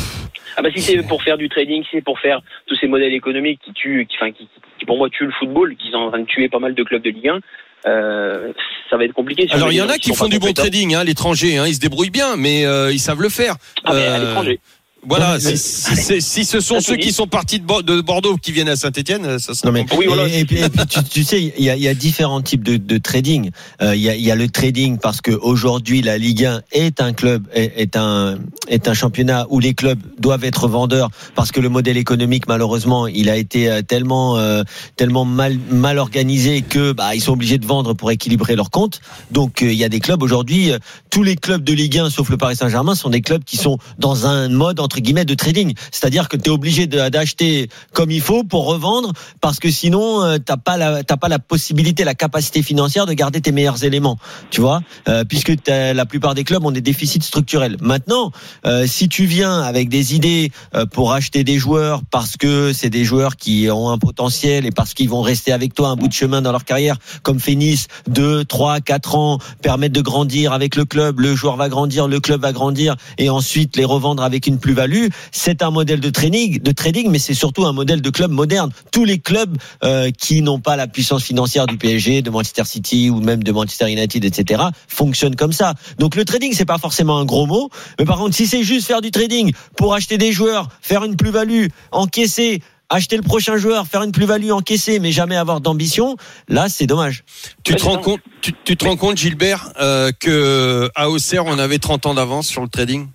Ah 0.56 0.60
bah 0.60 0.68
si 0.74 0.82
c'est 0.82 1.02
pour 1.06 1.22
faire 1.22 1.38
du 1.38 1.48
trading, 1.48 1.82
si 1.84 1.88
c'est 1.92 2.04
pour 2.04 2.18
faire 2.18 2.40
tous 2.66 2.76
ces 2.76 2.86
modèles 2.86 3.14
économiques 3.14 3.60
qui 3.64 3.72
tuent, 3.72 4.06
qui, 4.10 4.16
enfin, 4.20 4.32
qui, 4.32 4.48
qui 4.78 4.84
pour 4.84 4.98
moi 4.98 5.08
tuent 5.08 5.24
le 5.26 5.32
football, 5.38 5.76
qui 5.76 5.90
sont 5.90 5.96
en 5.98 6.08
train 6.10 6.18
de 6.20 6.26
tuer 6.26 6.48
pas 6.50 6.58
mal 6.58 6.74
de 6.74 6.82
clubs 6.82 7.02
de 7.02 7.08
Ligue 7.10 7.28
1, 7.28 7.40
euh, 7.86 8.52
ça 8.90 8.96
va 8.98 9.04
être 9.04 9.14
compliqué. 9.14 9.46
Si 9.48 9.54
Alors 9.54 9.72
il 9.72 9.76
y 9.76 9.80
en 9.82 9.88
a 9.88 9.96
qui 9.98 10.14
font 10.14 10.28
du 10.28 10.38
bon 10.38 10.52
trading, 10.52 10.94
hein, 10.94 11.00
à 11.00 11.04
l'étranger, 11.04 11.56
hein, 11.56 11.66
ils 11.66 11.74
se 11.76 11.80
débrouillent 11.80 12.10
bien, 12.10 12.36
mais 12.36 12.66
euh, 12.66 12.92
ils 12.92 12.98
savent 12.98 13.22
le 13.22 13.28
faire. 13.30 13.54
Ah, 13.84 13.92
mais 13.94 14.04
à 14.06 14.14
Euh, 14.16 14.18
l'étranger. 14.26 14.60
Voilà, 15.06 15.40
si, 15.40 15.56
si, 15.58 16.20
si- 16.22 16.44
ce 16.44 16.60
sont 16.60 16.80
ceux 16.80 16.96
qui 16.96 17.12
sont 17.12 17.26
partis 17.26 17.58
de, 17.58 17.64
Bo- 17.64 17.82
de 17.82 18.00
Bordeaux 18.00 18.36
qui 18.36 18.52
viennent 18.52 18.68
à 18.68 18.76
Saint-Etienne, 18.76 19.38
ça 19.40 19.52
sera 19.52 19.66
Non 19.68 19.72
mais. 19.72 19.84
Oui, 19.96 20.06
voilà. 20.06 20.28
et, 20.28 20.40
et 20.40 20.44
puis, 20.44 20.58
et 20.60 20.68
puis, 20.68 20.86
tu, 20.86 21.02
tu 21.02 21.24
sais, 21.24 21.42
il 21.58 21.64
y 21.64 21.70
a, 21.70 21.76
il 21.76 21.82
y 21.82 21.88
a 21.88 21.94
différents 21.94 22.40
types 22.40 22.62
de, 22.62 22.76
de 22.76 22.98
trading. 22.98 23.50
Euh, 23.82 23.96
il, 23.96 24.00
y 24.02 24.08
a, 24.08 24.14
il 24.14 24.22
y 24.22 24.30
a 24.30 24.36
le 24.36 24.48
trading 24.48 24.98
parce 24.98 25.20
que 25.20 25.32
aujourd'hui 25.32 26.02
la 26.02 26.18
Ligue 26.18 26.44
1 26.44 26.62
est 26.70 27.00
un 27.00 27.12
club 27.12 27.46
est, 27.52 27.72
est 27.80 27.96
un 27.96 28.38
est 28.68 28.86
un 28.86 28.94
championnat 28.94 29.46
où 29.50 29.58
les 29.58 29.74
clubs 29.74 29.98
doivent 30.18 30.44
être 30.44 30.68
vendeurs 30.68 31.10
parce 31.34 31.50
que 31.50 31.60
le 31.60 31.68
modèle 31.68 31.96
économique 31.96 32.46
malheureusement 32.46 33.08
il 33.08 33.28
a 33.28 33.36
été 33.36 33.68
euh, 33.70 33.82
tellement 33.82 34.38
euh, 34.38 34.62
tellement 34.96 35.24
mal 35.24 35.58
mal 35.70 35.98
organisé 35.98 36.62
que 36.62 36.92
bah 36.92 37.14
ils 37.16 37.20
sont 37.20 37.32
obligés 37.32 37.58
de 37.58 37.66
vendre 37.66 37.94
pour 37.94 38.10
équilibrer 38.12 38.54
leurs 38.54 38.70
comptes. 38.70 39.00
Donc 39.32 39.62
euh, 39.62 39.72
il 39.72 39.76
y 39.78 39.84
a 39.84 39.88
des 39.88 40.00
clubs 40.00 40.22
aujourd'hui, 40.22 40.70
euh, 40.70 40.78
tous 41.10 41.24
les 41.24 41.34
clubs 41.34 41.64
de 41.64 41.72
Ligue 41.72 41.98
1 41.98 42.10
sauf 42.10 42.28
le 42.30 42.36
Paris 42.36 42.54
Saint-Germain 42.56 42.94
sont 42.94 43.10
des 43.10 43.20
clubs 43.20 43.42
qui 43.42 43.56
sont 43.56 43.78
dans 43.98 44.26
un 44.26 44.48
mode 44.48 44.78
entre 44.78 44.91
de 45.00 45.34
trading. 45.34 45.74
C'est-à-dire 45.90 46.28
que 46.28 46.36
tu 46.36 46.44
es 46.44 46.52
obligé 46.52 46.86
d'acheter 46.86 47.68
comme 47.92 48.10
il 48.10 48.20
faut 48.20 48.44
pour 48.44 48.66
revendre 48.66 49.12
parce 49.40 49.58
que 49.58 49.70
sinon 49.70 50.24
euh, 50.24 50.38
t'as 50.38 50.56
pas 50.56 50.76
la 50.76 51.02
t'as 51.04 51.16
pas 51.16 51.28
la 51.28 51.38
possibilité, 51.38 52.04
la 52.04 52.14
capacité 52.14 52.62
financière 52.62 53.06
de 53.06 53.12
garder 53.12 53.40
tes 53.40 53.52
meilleurs 53.52 53.84
éléments. 53.84 54.18
Tu 54.50 54.60
vois, 54.60 54.80
Euh, 55.08 55.24
puisque 55.24 55.52
la 55.68 56.06
plupart 56.06 56.34
des 56.34 56.44
clubs 56.44 56.64
ont 56.64 56.70
des 56.70 56.80
déficits 56.80 57.22
structurels. 57.22 57.76
Maintenant, 57.80 58.30
euh, 58.66 58.86
si 58.86 59.08
tu 59.08 59.24
viens 59.24 59.60
avec 59.60 59.88
des 59.88 60.14
idées 60.14 60.50
euh, 60.74 60.86
pour 60.86 61.12
acheter 61.12 61.44
des 61.44 61.58
joueurs 61.58 62.02
parce 62.10 62.36
que 62.36 62.72
c'est 62.72 62.90
des 62.90 63.04
joueurs 63.04 63.36
qui 63.36 63.68
ont 63.70 63.90
un 63.90 63.98
potentiel 63.98 64.66
et 64.66 64.70
parce 64.70 64.94
qu'ils 64.94 65.08
vont 65.08 65.22
rester 65.22 65.52
avec 65.52 65.74
toi 65.74 65.88
un 65.88 65.96
bout 65.96 66.08
de 66.08 66.12
chemin 66.12 66.42
dans 66.42 66.52
leur 66.52 66.64
carrière, 66.64 66.96
comme 67.22 67.40
Phoenix, 67.40 67.88
2, 68.08 68.44
3, 68.44 68.80
4 68.80 69.16
ans, 69.16 69.38
permettre 69.62 69.94
de 69.94 70.00
grandir 70.00 70.52
avec 70.52 70.76
le 70.76 70.84
club, 70.84 71.20
le 71.20 71.34
joueur 71.34 71.56
va 71.56 71.68
grandir, 71.68 72.08
le 72.08 72.20
club 72.20 72.42
va 72.42 72.52
grandir 72.52 72.96
et 73.18 73.28
ensuite 73.28 73.76
les 73.76 73.84
revendre 73.84 74.22
avec 74.22 74.46
une 74.46 74.58
plus-value, 74.58 74.81
c'est 75.30 75.62
un 75.62 75.70
modèle 75.70 76.00
de 76.00 76.10
trading, 76.10 76.60
de 76.60 76.72
trading, 76.72 77.10
mais 77.10 77.18
c'est 77.18 77.34
surtout 77.34 77.64
un 77.66 77.72
modèle 77.72 78.02
de 78.02 78.10
club 78.10 78.30
moderne. 78.30 78.70
Tous 78.90 79.04
les 79.04 79.18
clubs 79.18 79.56
euh, 79.84 80.10
qui 80.10 80.42
n'ont 80.42 80.60
pas 80.60 80.76
la 80.76 80.86
puissance 80.86 81.22
financière 81.24 81.66
du 81.66 81.76
PSG, 81.78 82.22
de 82.22 82.30
Manchester 82.30 82.64
City 82.64 83.10
ou 83.10 83.20
même 83.20 83.42
de 83.42 83.52
Manchester 83.52 83.90
United, 83.90 84.24
etc., 84.24 84.62
fonctionnent 84.88 85.36
comme 85.36 85.52
ça. 85.52 85.74
Donc 85.98 86.16
le 86.16 86.24
trading, 86.24 86.52
c'est 86.54 86.64
pas 86.64 86.78
forcément 86.78 87.18
un 87.18 87.24
gros 87.24 87.46
mot, 87.46 87.70
mais 87.98 88.04
par 88.04 88.18
contre, 88.18 88.34
si 88.34 88.46
c'est 88.46 88.62
juste 88.62 88.86
faire 88.86 89.00
du 89.00 89.10
trading 89.10 89.52
pour 89.76 89.94
acheter 89.94 90.18
des 90.18 90.32
joueurs, 90.32 90.68
faire 90.80 91.04
une 91.04 91.16
plus-value, 91.16 91.66
encaisser 91.90 92.60
acheter 92.94 93.16
le 93.16 93.22
prochain 93.22 93.56
joueur, 93.56 93.86
faire 93.86 94.02
une 94.02 94.12
plus-value 94.12 94.50
encaissée, 94.50 94.98
mais 94.98 95.12
jamais 95.12 95.36
avoir 95.36 95.62
d'ambition, 95.62 96.16
là, 96.48 96.68
c'est 96.68 96.86
dommage. 96.86 97.24
Tu 97.64 97.72
Ouais, 97.72 97.78
te 97.78 97.82
c'est 97.82 97.88
rends 97.88 97.94
ça. 97.94 98.00
compte, 98.02 98.20
tu, 98.42 98.52
tu 98.64 98.76
te 98.76 98.84
rends 98.84 98.96
compte, 98.96 99.16
Gilbert, 99.16 99.70
euh, 99.80 100.12
que 100.20 100.90
à 100.94 101.08
Auxerre, 101.08 101.46
on 101.46 101.58
avait 101.58 101.78
30 101.78 102.04
ans 102.04 102.12
d'avance 102.12 102.46
sur 102.48 102.60
le 102.60 102.68
trading? 102.68 103.06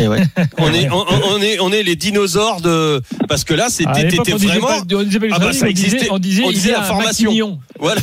Et 0.00 0.08
ouais. 0.08 0.22
On 0.58 0.72
est, 0.72 0.88
on, 0.90 1.04
on 1.08 1.40
est, 1.42 1.58
on 1.60 1.72
est 1.72 1.82
les 1.82 1.96
dinosaures 1.96 2.60
de, 2.60 3.02
parce 3.28 3.44
que 3.44 3.54
là, 3.54 3.66
À 3.66 3.70
c'était, 3.70 4.18
on 4.18 4.22
disait 4.36 4.46
vraiment, 4.46 4.66
pas- 4.66 4.94
on 4.96 5.02
disait 5.02 5.20
pas 5.20 5.26
Ah 5.32 5.38
bah, 5.38 5.52
ça 5.52 5.66
on 5.66 5.70
disait- 5.70 5.86
existait. 5.86 6.08
on 6.10 6.18
disait, 6.18 6.42
On 6.44 6.50
disait 6.50 6.70
y 6.70 6.74
a 6.74 6.78
la 6.78 6.84
formation. 6.84 7.60
Voilà. 7.78 8.00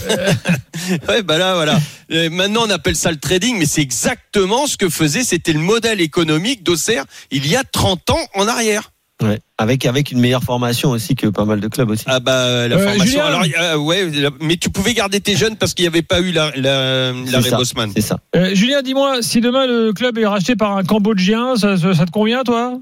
ouais, 1.10 1.24
bah 1.24 1.38
là, 1.38 1.56
voilà. 1.56 1.80
Et 2.10 2.30
maintenant, 2.30 2.64
on 2.66 2.70
appelle 2.70 2.96
ça 2.96 3.12
le 3.12 3.18
trading, 3.18 3.58
mais 3.58 3.66
c'est 3.66 3.82
exactement 3.82 4.68
ce 4.68 4.78
que 4.78 4.90
faisait, 4.90 5.24
c'était 5.24 5.54
le 5.54 5.60
modèle 5.60 6.02
économique 6.02 6.64
d'Auxerre 6.64 7.06
il 7.32 7.48
y 7.48 7.56
a 7.56 7.64
30 7.64 8.10
ans 8.12 8.20
en 8.36 8.48
arrière. 8.48 8.92
Ouais. 9.24 9.40
Avec, 9.58 9.86
avec 9.86 10.12
une 10.12 10.20
meilleure 10.20 10.44
formation 10.44 10.90
aussi 10.90 11.16
que 11.16 11.28
pas 11.28 11.46
mal 11.46 11.62
de 11.62 11.68
clubs 11.70 11.90
aussi. 11.90 12.04
Ah 12.08 12.20
bah 12.20 12.68
la 12.68 12.76
Euh, 12.76 12.80
formation. 12.80 13.06
Julien 13.06 13.24
Alors 13.26 13.44
euh, 13.62 13.78
ouais, 13.78 14.10
la- 14.12 14.30
mais 14.42 14.58
tu 14.58 14.70
pouvais 14.70 14.94
garder 14.94 15.22
tes 15.22 15.36
jeunes 15.36 15.56
parce 15.56 15.74
qu'il 15.74 15.84
n'y 15.84 15.88
avait 15.88 16.02
pas 16.02 16.20
eu 16.20 16.32
la 16.34 16.52
la, 16.58 17.14
C'est 17.26 17.32
l'arrêt 17.32 17.50
ça. 17.50 17.58
Bosman. 17.58 17.90
C'est 17.96 18.02
ça. 18.02 18.18
Euh, 18.36 18.54
Julien, 18.54 18.82
dis-moi, 18.82 19.22
si 19.22 19.40
demain 19.40 19.66
le 19.68 19.94
club 19.94 20.18
est 20.18 20.26
racheté 20.28 20.58
par 20.58 20.76
un 20.76 20.84
Cambodgien, 20.84 21.56
ça, 21.56 21.78
ça- 21.78 21.94
ça 21.94 22.06
te 22.06 22.12
convient, 22.12 22.44
toi? 22.44 22.74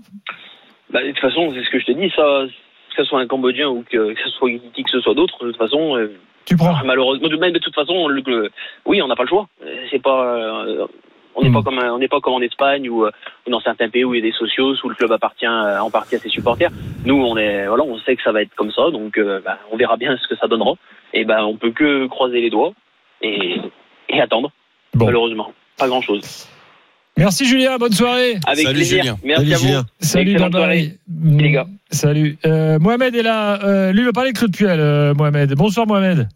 Bah, 0.92 1.04
de 1.04 1.10
toute 1.12 1.20
façon, 1.20 1.54
c'est 1.56 1.64
ce 1.64 1.70
que 1.70 1.80
je 1.80 1.86
te 1.86 1.92
dis, 1.92 2.12
ça, 2.16 2.24
que 2.96 3.04
ce 3.04 3.08
soit 3.08 3.20
un 3.20 3.28
Cambodgien 3.28 3.70
ou 3.70 3.84
que, 3.90 4.14
que 4.14 4.20
ce 4.26 4.30
soit 4.32 4.50
qui 4.74 4.84
que 4.84 4.90
ce 4.90 5.02
soit 5.02 5.14
d'autre, 5.14 5.36
de 5.46 5.52
toute 5.52 5.60
façon, 5.60 5.98
euh, 5.98 6.12
Tu 6.46 6.58
prends 6.58 6.76
malheureusement, 6.84 7.30
de 7.30 7.38
même 7.38 7.54
de 7.54 7.60
toute 7.60 7.76
façon, 7.76 8.08
le, 8.08 8.24
le- 8.26 8.50
oui, 8.88 9.02
on 9.04 9.08
n'a 9.08 9.16
pas 9.16 9.24
le 9.24 9.30
choix. 9.30 9.48
C'est 9.92 10.02
pas, 10.02 10.36
euh, 10.36 10.88
on 11.36 11.42
n'est 11.44 11.50
Hmm. 11.50 11.54
pas 11.54 11.62
comme, 11.64 11.80
un- 11.80 11.92
on 11.94 12.00
n'est 12.00 12.08
pas 12.08 12.20
comme 12.20 12.34
en 12.34 12.42
Espagne 12.42 12.90
ou, 12.90 13.06
euh, 13.06 13.12
ou 13.48 13.52
dans 13.52 13.60
certains 13.62 13.90
pays 13.90 14.04
où 14.04 14.14
il 14.14 14.24
y 14.24 14.28
a 14.28 14.30
des 14.30 14.36
socios 14.38 14.76
où 14.84 14.90
le 14.90 14.96
club 14.96 15.12
appartient 15.12 15.46
euh, 15.46 15.80
en 15.80 15.90
partie 15.90 16.16
à 16.16 16.20
ses 16.20 16.30
supporters. 16.30 16.70
Nous, 17.06 17.16
on 17.16 17.38
est, 17.38 17.68
voilà, 17.68 17.84
on 17.84 17.98
sait 18.00 18.16
que 18.16 18.24
ça 18.24 18.32
va 18.32 18.42
être 18.42 18.54
comme 18.56 18.72
ça, 18.72 18.90
donc 18.92 19.18
euh, 19.18 19.40
bah, 19.44 19.58
on 19.72 19.78
verra 19.78 19.98
bien 19.98 20.16
ce 20.22 20.28
que 20.28 20.36
ça 20.40 20.48
donnera. 20.48 20.74
Et 21.14 21.26
ben, 21.26 21.44
on 21.44 21.58
peut 21.58 21.72
que 21.72 22.08
croiser 22.08 22.42
les 22.42 22.50
doigts 22.50 22.74
et, 23.22 23.58
et 24.10 24.22
attendre. 24.22 24.52
Bon. 24.94 25.06
Malheureusement, 25.06 25.52
pas 25.78 25.88
grand 25.88 26.02
chose. 26.02 26.48
Merci 27.18 27.46
Julien, 27.46 27.78
bonne 27.78 27.92
soirée. 27.94 28.38
Avec 28.48 28.64
Salut, 28.66 28.76
plaisir. 28.76 29.04
Julien. 29.04 29.18
Merci 29.24 29.42
Salut, 29.44 29.54
à 29.54 29.58
vous. 29.58 29.64
Julien. 29.68 29.84
Salut 30.00 30.36
les 31.36 31.52
gars. 31.52 31.68
Salut. 31.92 32.38
Euh, 32.46 32.80
Mohamed 32.80 33.16
est 33.16 33.22
là. 33.22 33.60
Euh, 33.64 33.92
lui 33.92 34.00
il 34.00 34.06
va 34.06 34.14
parler 34.14 34.32
de 34.32 34.38
Claude 34.38 34.52
Puel, 34.56 34.80
euh, 34.80 35.14
Mohamed. 35.14 35.54
Bonsoir 35.56 35.86
Mohamed. 35.86 36.28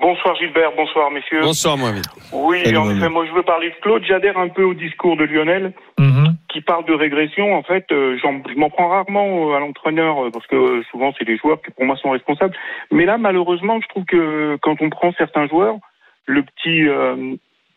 Bonsoir 0.00 0.34
Gilbert, 0.36 0.72
bonsoir 0.76 1.10
messieurs. 1.10 1.40
Bonsoir 1.42 1.76
Mohamed. 1.76 2.04
Oui, 2.32 2.62
Salut, 2.64 2.76
en 2.78 2.84
Mohamed. 2.84 3.02
effet, 3.02 3.08
moi 3.10 3.26
je 3.26 3.32
veux 3.32 3.42
parler 3.42 3.68
de 3.70 3.74
Claude. 3.82 4.02
J'adhère 4.04 4.38
un 4.38 4.48
peu 4.48 4.62
au 4.64 4.72
discours 4.72 5.16
de 5.16 5.24
Lionel 5.24 5.72
Mhm. 5.98 6.36
qui 6.48 6.62
parle 6.62 6.86
de 6.86 6.94
régression. 6.94 7.54
En 7.54 7.62
fait, 7.62 7.84
euh, 7.92 8.16
je 8.18 8.58
m'en 8.58 8.70
prends 8.70 8.88
rarement 8.88 9.50
euh, 9.50 9.56
à 9.56 9.60
l'entraîneur 9.60 10.24
euh, 10.24 10.30
parce 10.30 10.46
que 10.46 10.56
euh, 10.56 10.82
souvent 10.90 11.12
c'est 11.18 11.26
les 11.28 11.36
joueurs 11.36 11.60
qui 11.60 11.70
pour 11.72 11.84
moi 11.84 11.96
sont 11.96 12.10
responsables. 12.10 12.56
Mais 12.90 13.04
là, 13.04 13.18
malheureusement, 13.18 13.78
je 13.82 13.88
trouve 13.88 14.04
que 14.06 14.56
quand 14.62 14.76
on 14.80 14.88
prend 14.88 15.12
certains 15.18 15.46
joueurs, 15.48 15.76
le 16.26 16.42
petit, 16.44 16.88
euh, 16.88 17.34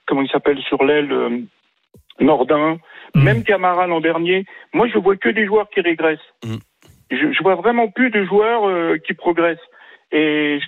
comment 0.08 0.22
il 0.22 0.30
s'appelle 0.30 0.60
sur 0.62 0.84
l'aile, 0.84 1.12
euh, 1.12 1.40
Nordin, 2.22 2.78
Mhm. 3.16 3.24
même 3.24 3.44
Camara 3.44 3.86
l'an 3.88 4.00
dernier, 4.00 4.46
moi 4.74 4.88
je 4.88 4.98
vois 4.98 5.18
que 5.18 5.30
des 5.30 5.46
joueurs 5.46 5.68
qui 5.72 5.82
régressent. 5.82 6.20
Mhm. 6.46 6.60
Je, 7.12 7.32
je 7.34 7.44
vois 7.44 7.56
vraiment 7.56 7.90
plus 7.90 8.12
de 8.12 8.24
joueurs 8.24 8.66
euh, 8.68 8.98
qui 9.06 9.14
progressent. 9.14 9.58
Et 10.14 10.60
je- 10.62 10.68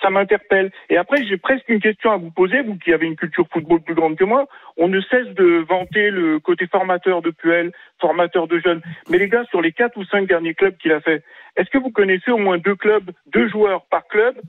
ça 0.00 0.10
m'interpelle. 0.10 0.70
Et 0.88 0.96
après, 0.96 1.24
j'ai 1.24 1.36
presque 1.36 1.68
une 1.68 1.80
question 1.80 2.10
à 2.10 2.16
vous 2.16 2.30
poser, 2.30 2.62
vous 2.62 2.76
qui 2.76 2.92
avez 2.92 3.06
une 3.06 3.16
culture 3.16 3.46
football 3.52 3.80
plus 3.80 3.94
grande 3.94 4.16
que 4.16 4.24
moi. 4.24 4.46
On 4.76 4.88
ne 4.88 5.00
cesse 5.00 5.28
de 5.28 5.64
vanter 5.68 6.10
le 6.10 6.38
côté 6.40 6.66
formateur 6.66 7.22
de 7.22 7.30
Puel, 7.30 7.72
formateur 8.00 8.48
de 8.48 8.58
jeunes. 8.58 8.80
Mais 9.08 9.18
les 9.18 9.28
gars, 9.28 9.44
sur 9.50 9.60
les 9.60 9.72
quatre 9.72 9.96
ou 9.96 10.04
cinq 10.04 10.26
derniers 10.26 10.54
clubs 10.54 10.76
qu'il 10.76 10.92
a 10.92 11.00
fait, 11.00 11.22
est-ce 11.56 11.70
que 11.70 11.78
vous 11.78 11.90
connaissez 11.90 12.30
au 12.30 12.38
moins 12.38 12.58
deux 12.58 12.76
clubs, 12.76 13.10
deux 13.26 13.48
joueurs 13.48 13.84
par 13.86 14.06
club 14.06 14.40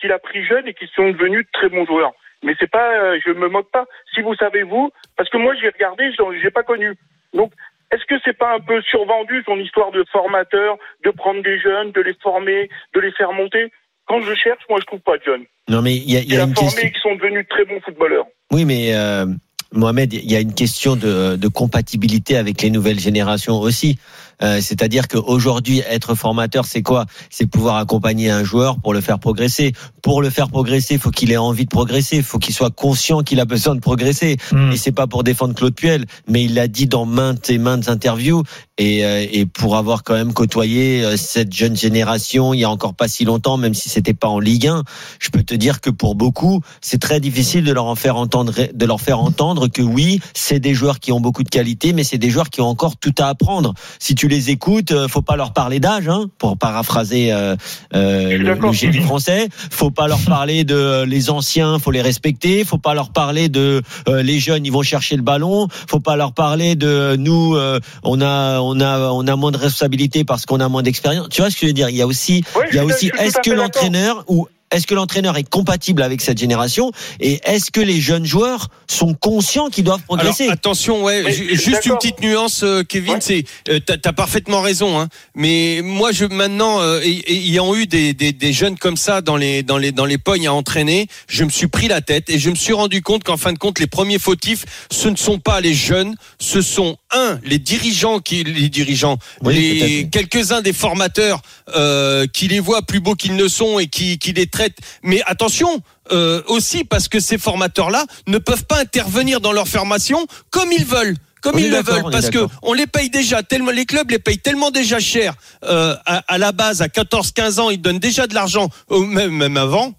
qu'il 0.00 0.12
a 0.12 0.18
pris 0.18 0.44
jeunes 0.44 0.66
et 0.66 0.74
qui 0.74 0.86
sont 0.88 1.10
devenus 1.10 1.44
de 1.44 1.50
très 1.52 1.68
bons 1.68 1.86
joueurs? 1.86 2.12
Mais 2.42 2.54
c'est 2.58 2.70
pas, 2.70 2.92
euh, 2.98 3.20
je 3.24 3.32
me 3.32 3.48
moque 3.48 3.70
pas. 3.70 3.84
Si 4.14 4.22
vous 4.22 4.34
savez 4.34 4.62
vous, 4.62 4.90
parce 5.16 5.28
que 5.28 5.36
moi 5.36 5.54
j'ai 5.60 5.68
regardé, 5.68 6.10
j'ai 6.42 6.50
pas 6.50 6.62
connu. 6.62 6.94
Donc, 7.34 7.52
est-ce 7.92 8.04
que 8.04 8.14
c'est 8.24 8.36
pas 8.36 8.54
un 8.54 8.60
peu 8.60 8.80
survendu 8.82 9.42
son 9.44 9.58
histoire 9.58 9.90
de 9.90 10.04
formateur, 10.12 10.78
de 11.04 11.10
prendre 11.10 11.42
des 11.42 11.58
jeunes, 11.58 11.90
de 11.90 12.00
les 12.00 12.14
former, 12.14 12.70
de 12.94 13.00
les 13.00 13.10
faire 13.12 13.32
monter? 13.32 13.72
Quand 14.10 14.20
je 14.22 14.34
cherche, 14.34 14.64
moi 14.68 14.80
je 14.80 14.86
trouve 14.86 14.98
pas 15.00 15.12
jeunes. 15.24 15.44
Non, 15.68 15.82
mais 15.82 15.94
il 15.94 16.10
y 16.10 16.16
a, 16.16 16.22
y 16.22 16.36
a 16.36 16.42
a 16.42 16.46
une 16.46 16.52
formé 16.52 16.68
question. 16.70 16.88
qui 16.90 17.00
sont 17.00 17.14
devenus 17.14 17.44
de 17.44 17.48
très 17.48 17.64
bons 17.64 17.80
footballeurs. 17.84 18.26
Oui, 18.50 18.64
mais 18.64 18.92
euh, 18.92 19.24
Mohamed, 19.72 20.12
il 20.12 20.28
y 20.28 20.34
a 20.34 20.40
une 20.40 20.52
question 20.52 20.96
de, 20.96 21.36
de 21.36 21.48
compatibilité 21.48 22.36
avec 22.36 22.60
les 22.60 22.70
nouvelles 22.70 22.98
générations 22.98 23.60
aussi. 23.60 24.00
Euh, 24.42 24.60
C'est-à-dire 24.60 25.08
qu'aujourd'hui, 25.08 25.82
être 25.88 26.14
formateur, 26.14 26.64
c'est 26.64 26.82
quoi? 26.82 27.06
C'est 27.30 27.46
pouvoir 27.46 27.76
accompagner 27.76 28.30
un 28.30 28.44
joueur 28.44 28.80
pour 28.80 28.94
le 28.94 29.00
faire 29.00 29.18
progresser. 29.18 29.72
Pour 30.02 30.22
le 30.22 30.30
faire 30.30 30.48
progresser, 30.48 30.94
il 30.94 31.00
faut 31.00 31.10
qu'il 31.10 31.32
ait 31.32 31.36
envie 31.36 31.64
de 31.64 31.70
progresser. 31.70 32.16
Il 32.16 32.22
faut 32.22 32.38
qu'il 32.38 32.54
soit 32.54 32.70
conscient 32.70 33.22
qu'il 33.22 33.40
a 33.40 33.44
besoin 33.44 33.74
de 33.74 33.80
progresser. 33.80 34.36
Mhm. 34.52 34.72
Et 34.72 34.76
c'est 34.76 34.92
pas 34.92 35.06
pour 35.06 35.24
défendre 35.24 35.54
Claude 35.54 35.74
Puel, 35.74 36.06
mais 36.28 36.44
il 36.44 36.54
l'a 36.54 36.68
dit 36.68 36.86
dans 36.86 37.06
maintes 37.06 37.50
et 37.50 37.58
maintes 37.58 37.88
interviews. 37.88 38.42
Et, 38.78 39.04
euh, 39.04 39.26
et 39.30 39.44
pour 39.44 39.76
avoir 39.76 40.02
quand 40.04 40.14
même 40.14 40.32
côtoyé 40.32 41.04
euh, 41.04 41.16
cette 41.18 41.52
jeune 41.52 41.76
génération 41.76 42.54
il 42.54 42.60
y 42.60 42.64
a 42.64 42.70
encore 42.70 42.94
pas 42.94 43.08
si 43.08 43.24
longtemps, 43.24 43.56
même 43.56 43.74
si 43.74 43.88
c'était 43.88 44.14
pas 44.14 44.28
en 44.28 44.38
Ligue 44.38 44.68
1, 44.68 44.84
je 45.18 45.28
peux 45.28 45.42
te 45.42 45.54
dire 45.54 45.80
que 45.80 45.90
pour 45.90 46.14
beaucoup, 46.14 46.60
c'est 46.80 47.00
très 47.00 47.20
difficile 47.20 47.64
de 47.64 47.72
leur 47.72 47.84
en 47.84 47.94
faire 47.94 48.16
entendre, 48.16 48.52
de 48.72 48.86
leur 48.86 49.00
faire 49.00 49.20
entendre 49.20 49.68
que 49.68 49.82
oui, 49.82 50.20
c'est 50.34 50.60
des 50.60 50.74
joueurs 50.74 50.98
qui 51.00 51.12
ont 51.12 51.20
beaucoup 51.20 51.42
de 51.42 51.48
qualité, 51.48 51.92
mais 51.92 52.04
c'est 52.04 52.18
des 52.18 52.30
joueurs 52.30 52.48
qui 52.50 52.60
ont 52.60 52.68
encore 52.68 52.96
tout 52.96 53.14
à 53.18 53.26
apprendre. 53.26 53.74
Si 53.98 54.14
tu 54.14 54.28
les 54.30 54.50
écoutes, 54.50 54.92
euh, 54.92 55.08
faut 55.08 55.22
pas 55.22 55.36
leur 55.36 55.52
parler 55.52 55.80
d'âge, 55.80 56.08
hein, 56.08 56.26
pour 56.38 56.56
paraphraser 56.56 57.32
euh, 57.32 57.56
euh, 57.94 58.38
le, 58.38 58.54
le 58.54 58.72
génie 58.72 59.00
français. 59.02 59.48
Faut 59.52 59.90
pas 59.90 60.08
leur 60.08 60.20
parler 60.20 60.64
de 60.64 61.04
les 61.04 61.30
anciens, 61.30 61.78
faut 61.78 61.90
les 61.90 62.00
respecter. 62.00 62.64
Faut 62.64 62.78
pas 62.78 62.94
leur 62.94 63.10
parler 63.10 63.48
de 63.48 63.82
euh, 64.08 64.22
les 64.22 64.38
jeunes, 64.38 64.64
ils 64.64 64.72
vont 64.72 64.82
chercher 64.82 65.16
le 65.16 65.22
ballon. 65.22 65.68
Faut 65.70 66.00
pas 66.00 66.16
leur 66.16 66.32
parler 66.32 66.76
de 66.76 67.16
nous, 67.16 67.56
on 68.04 68.20
a 68.20 68.60
on 68.60 68.80
a 68.80 69.10
on 69.10 69.26
a 69.26 69.36
moins 69.36 69.50
de 69.50 69.58
responsabilités 69.58 70.24
parce 70.24 70.46
qu'on 70.46 70.60
a 70.60 70.68
moins 70.68 70.82
d'expérience. 70.82 71.28
Tu 71.30 71.42
vois 71.42 71.50
ce 71.50 71.56
que 71.56 71.62
je 71.62 71.66
veux 71.66 71.72
dire? 71.72 71.90
Il 71.90 71.96
y 71.96 72.02
a 72.02 72.06
aussi 72.06 72.44
Oui, 72.56 72.64
il 72.70 72.76
y 72.76 72.78
a 72.78 72.84
aussi 72.84 73.10
est-ce 73.18 73.38
que 73.42 73.50
l'entraîneur 73.50 74.24
ou 74.28 74.48
est-ce 74.70 74.86
que 74.86 74.94
l'entraîneur 74.94 75.36
est 75.36 75.48
compatible 75.48 76.02
avec 76.02 76.20
cette 76.20 76.38
génération 76.38 76.92
et 77.20 77.40
est-ce 77.44 77.70
que 77.70 77.80
les 77.80 78.00
jeunes 78.00 78.24
joueurs 78.24 78.68
sont 78.88 79.14
conscients 79.14 79.68
qu'ils 79.68 79.84
doivent 79.84 80.00
Alors 80.08 80.18
progresser? 80.18 80.48
attention, 80.48 81.02
ouais, 81.04 81.22
Mais, 81.22 81.32
juste 81.54 81.86
une 81.86 81.96
petite 81.96 82.20
nuance, 82.20 82.62
euh, 82.62 82.82
Kevin, 82.82 83.14
Ouais. 83.14 83.18
c'est 83.20 83.44
euh, 83.68 83.80
t'as 83.84 83.96
as 84.04 84.12
parfaitement 84.12 84.60
raison, 84.60 84.98
hein. 85.00 85.08
Mais 85.34 85.80
moi, 85.82 86.12
je 86.12 86.24
maintenant, 86.24 86.80
euh, 86.80 87.00
ay- 87.00 87.24
ayant 87.26 87.74
eu 87.74 87.86
des, 87.86 88.14
des, 88.14 88.32
des 88.32 88.52
jeunes 88.52 88.76
comme 88.78 88.96
ça 88.96 89.20
dans 89.20 89.36
les 89.36 89.62
dans 89.62 89.78
les 89.78 89.92
dans 89.92 90.04
les 90.04 90.18
pognes 90.18 90.46
à 90.46 90.52
entraîner, 90.52 91.08
je 91.28 91.44
me 91.44 91.50
suis 91.50 91.66
pris 91.68 91.88
la 91.88 92.00
tête 92.00 92.30
et 92.30 92.38
je 92.38 92.50
me 92.50 92.54
suis 92.54 92.72
rendu 92.72 93.02
compte 93.02 93.24
qu'en 93.24 93.36
fin 93.36 93.52
de 93.52 93.58
compte, 93.58 93.78
les 93.80 93.86
premiers 93.86 94.18
fautifs, 94.18 94.64
ce 94.90 95.08
ne 95.08 95.16
sont 95.16 95.38
pas 95.38 95.60
les 95.60 95.74
jeunes, 95.74 96.14
ce 96.38 96.60
sont 96.62 96.96
un 97.12 97.38
les 97.44 97.58
dirigeants 97.58 98.18
qui 98.20 98.44
les 98.44 98.68
dirigeants, 98.68 99.18
Oui, 99.42 99.54
les 99.54 100.08
quelques-uns 100.10 100.60
des 100.62 100.72
formateurs 100.72 101.42
euh, 101.76 102.26
qui 102.26 102.48
les 102.48 102.60
voient 102.60 102.82
plus 102.82 103.00
beaux 103.00 103.14
qu'ils 103.14 103.36
ne 103.36 103.48
sont 103.48 103.78
et 103.78 103.86
qui 103.88 104.18
qui 104.18 104.32
les 104.32 104.46
traitent. 104.46 104.78
Mais 105.02 105.22
attention. 105.26 105.82
euh, 106.12 106.42
aussi 106.48 106.82
parce 106.82 107.06
que 107.08 107.20
ces 107.20 107.38
formateurs-là 107.38 108.04
ne 108.26 108.38
peuvent 108.38 108.64
pas 108.64 108.80
intervenir 108.80 109.40
dans 109.40 109.52
leur 109.52 109.68
formation 109.68 110.26
comme 110.50 110.72
ils 110.72 110.84
veulent. 110.84 111.16
Comme 111.40 111.54
On 111.54 111.58
ils 111.58 111.70
le 111.70 111.82
veulent, 111.82 112.10
parce 112.10 112.30
que 112.30 112.38
d'accord. 112.38 112.50
on 112.62 112.72
les 112.74 112.86
paye 112.88 113.08
déjà 113.10 113.42
tellement, 113.42 113.70
les 113.70 113.86
clubs 113.86 114.10
les 114.10 114.18
payent 114.18 114.38
tellement 114.40 114.70
déjà 114.72 114.98
cher 114.98 115.34
euh, 115.64 115.94
à, 116.04 116.22
à 116.26 116.36
la 116.38 116.52
base 116.52 116.82
à 116.82 116.88
14-15 116.88 117.60
ans, 117.60 117.70
ils 117.70 117.80
donnent 117.80 118.00
déjà 118.00 118.26
de 118.26 118.34
l'argent, 118.34 118.68
même, 118.90 119.30
même 119.30 119.56
avant. 119.56 119.94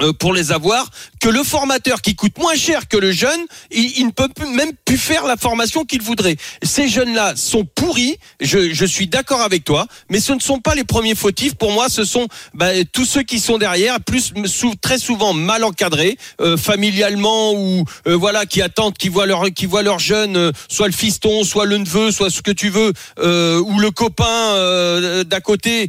Euh, 0.00 0.12
pour 0.12 0.32
les 0.32 0.52
avoir, 0.52 0.90
que 1.20 1.28
le 1.28 1.42
formateur 1.42 2.02
qui 2.02 2.14
coûte 2.14 2.38
moins 2.38 2.54
cher 2.54 2.88
que 2.88 2.96
le 2.96 3.12
jeune, 3.12 3.40
il, 3.70 3.98
il 3.98 4.06
ne 4.06 4.10
peut 4.12 4.28
plus- 4.28 4.46
même 4.48 4.70
plus 4.84 4.98
faire 4.98 5.24
la 5.26 5.36
formation 5.36 5.84
qu'il 5.84 6.02
voudrait. 6.02 6.36
Ces 6.62 6.88
jeunes-là 6.88 7.34
sont 7.36 7.64
pourris, 7.64 8.16
je, 8.40 8.72
je 8.72 8.84
suis 8.84 9.06
d'accord 9.08 9.40
avec 9.42 9.64
toi, 9.64 9.86
mais 10.10 10.20
ce 10.20 10.32
ne 10.32 10.40
sont 10.40 10.60
pas 10.60 10.74
les 10.74 10.84
premiers 10.84 11.14
fautifs. 11.14 11.54
Pour 11.54 11.72
moi, 11.72 11.88
ce 11.88 12.04
sont 12.04 12.28
bah, 12.54 12.68
tous 12.92 13.04
ceux 13.04 13.22
qui 13.22 13.40
sont 13.40 13.58
derrière, 13.58 14.00
plus 14.00 14.32
sou- 14.46 14.74
très 14.80 14.98
souvent 14.98 15.32
mal 15.32 15.64
encadrés, 15.64 16.16
euh, 16.40 16.56
familialement 16.56 17.52
ou 17.54 17.84
euh, 18.06 18.14
voilà, 18.16 18.46
qui 18.46 18.62
attendent, 18.62 18.96
qui 18.96 19.08
voient 19.08 19.26
leur, 19.26 19.44
qui 19.52 19.66
voient 19.66 19.82
leur 19.82 19.98
jeune, 19.98 20.36
euh, 20.36 20.52
soit 20.68 20.86
le 20.86 20.92
fiston, 20.92 21.44
soit 21.44 21.66
le 21.66 21.78
neveu, 21.78 22.10
soit 22.10 22.30
ce 22.30 22.42
que 22.42 22.50
tu 22.52 22.68
veux, 22.70 22.92
euh, 23.18 23.58
ou 23.60 23.78
le 23.80 23.90
copain 23.90 24.24
euh, 24.54 25.24
d'à 25.24 25.40
côté 25.40 25.88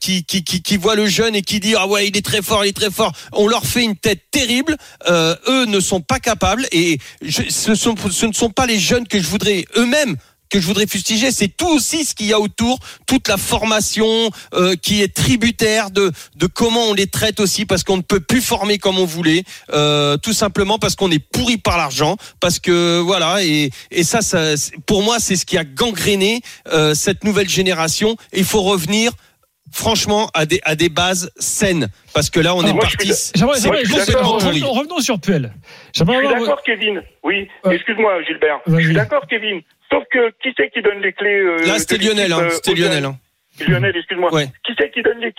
qui, 0.00 0.24
qui, 0.24 0.44
qui, 0.44 0.62
qui 0.62 0.76
voit 0.76 0.94
le 0.94 1.06
jeune 1.06 1.34
et 1.34 1.42
qui 1.42 1.60
dit 1.60 1.74
ah 1.76 1.86
ouais 1.86 2.08
il 2.08 2.16
est 2.16 2.24
très 2.24 2.42
fort, 2.42 2.64
il 2.64 2.68
est 2.68 2.72
très 2.72 2.90
fort. 2.90 3.12
Leur 3.48 3.64
fait 3.64 3.84
une 3.84 3.96
tête 3.96 4.22
terrible. 4.30 4.76
Euh, 5.08 5.34
eux 5.48 5.64
ne 5.66 5.80
sont 5.80 6.00
pas 6.00 6.20
capables 6.20 6.66
et 6.72 6.98
ce, 7.28 7.70
ne 7.70 8.32
sont 8.32 8.50
pas 8.50 8.66
les 8.66 8.78
jeunes 8.78 9.06
que 9.06 9.20
je 9.20 9.26
voudrais 9.28 9.64
eux-mêmes 9.76 10.16
que 10.50 10.60
je 10.60 10.66
voudrais 10.66 10.86
fustiger, 10.86 11.30
c'est 11.30 11.48
tout 11.48 11.68
aussi 11.68 12.06
ce 12.06 12.14
qu'il 12.14 12.26
y 12.26 12.32
a 12.32 12.40
autour, 12.40 12.78
toute 13.06 13.28
la 13.28 13.36
formation 13.36 14.30
euh, 14.54 14.76
qui 14.76 15.02
est 15.02 15.14
tributaire 15.14 15.90
de 15.90 16.10
comment 16.54 16.84
on 16.86 16.94
les 16.94 17.06
traite 17.06 17.38
aussi, 17.38 17.66
parce 17.66 17.84
qu'on 17.84 17.98
ne 17.98 18.02
peut 18.02 18.20
plus 18.20 18.40
former 18.40 18.78
comme 18.78 18.98
on 18.98 19.04
voulait, 19.04 19.44
euh, 19.74 20.16
tout 20.16 20.32
simplement 20.32 20.78
parce 20.78 20.96
qu'on 20.96 21.10
est 21.10 21.18
pourri 21.18 21.58
par 21.58 21.76
l'argent, 21.76 22.16
parce 22.40 22.58
que 22.60 22.98
voilà 22.98 23.42
et 23.44 23.70
ça, 24.02 24.20
pour 24.86 25.02
moi 25.02 25.18
c'est 25.20 25.36
ce 25.36 25.44
qui 25.44 25.58
a 25.58 25.64
gangréné 25.64 26.40
cette 26.94 27.24
nouvelle 27.24 27.48
génération. 27.48 28.16
Il 28.32 28.44
faut 28.44 28.62
revenir 28.62 29.12
franchement 29.72 30.28
à 30.34 30.46
des 30.46 30.60
à 30.64 30.74
des 30.74 30.88
bases 30.88 31.30
saines, 31.36 31.88
parce 32.14 32.30
que 32.30 32.40
là 32.40 32.54
on 32.54 32.60
Alors, 32.60 32.76
est 32.76 32.80
parti. 32.80 33.08
revenons- 33.08 35.00
sur 35.00 35.20
Puel. 35.20 35.52
Je 35.94 36.02
suis 36.04 36.16
avoir- 36.16 36.32
d'accord, 36.40 36.62
Kevin. 36.62 37.02
Oui, 37.22 37.48
excuse-moi, 37.70 38.22
Gilbert. 38.24 38.60
Je 38.66 38.78
suis 38.80 38.94
d'accord, 38.94 39.26
Kevin. 39.28 39.60
Sauf 39.90 40.04
que 40.10 40.30
qui 40.42 40.52
c'est 40.56 40.70
qui 40.70 40.82
donne 40.82 41.00
les 41.00 41.12
clés 41.12 41.40
euh, 41.40 41.56
Là 41.66 41.78
c'était 41.78 41.96
Lionel, 41.98 42.32
hein, 42.32 42.40
euh, 42.42 42.50
c'était 42.50 42.72
aux 42.72 42.74
Lionel. 42.74 43.04
hein. 43.04 43.16
Lionel, 43.66 43.96
excuse-moi. 43.96 44.32
Ouais. 44.34 44.46
Qui 44.64 44.72
c'est 44.78 44.90
qui 44.90 45.02
donne 45.02 45.18
les, 45.18 45.32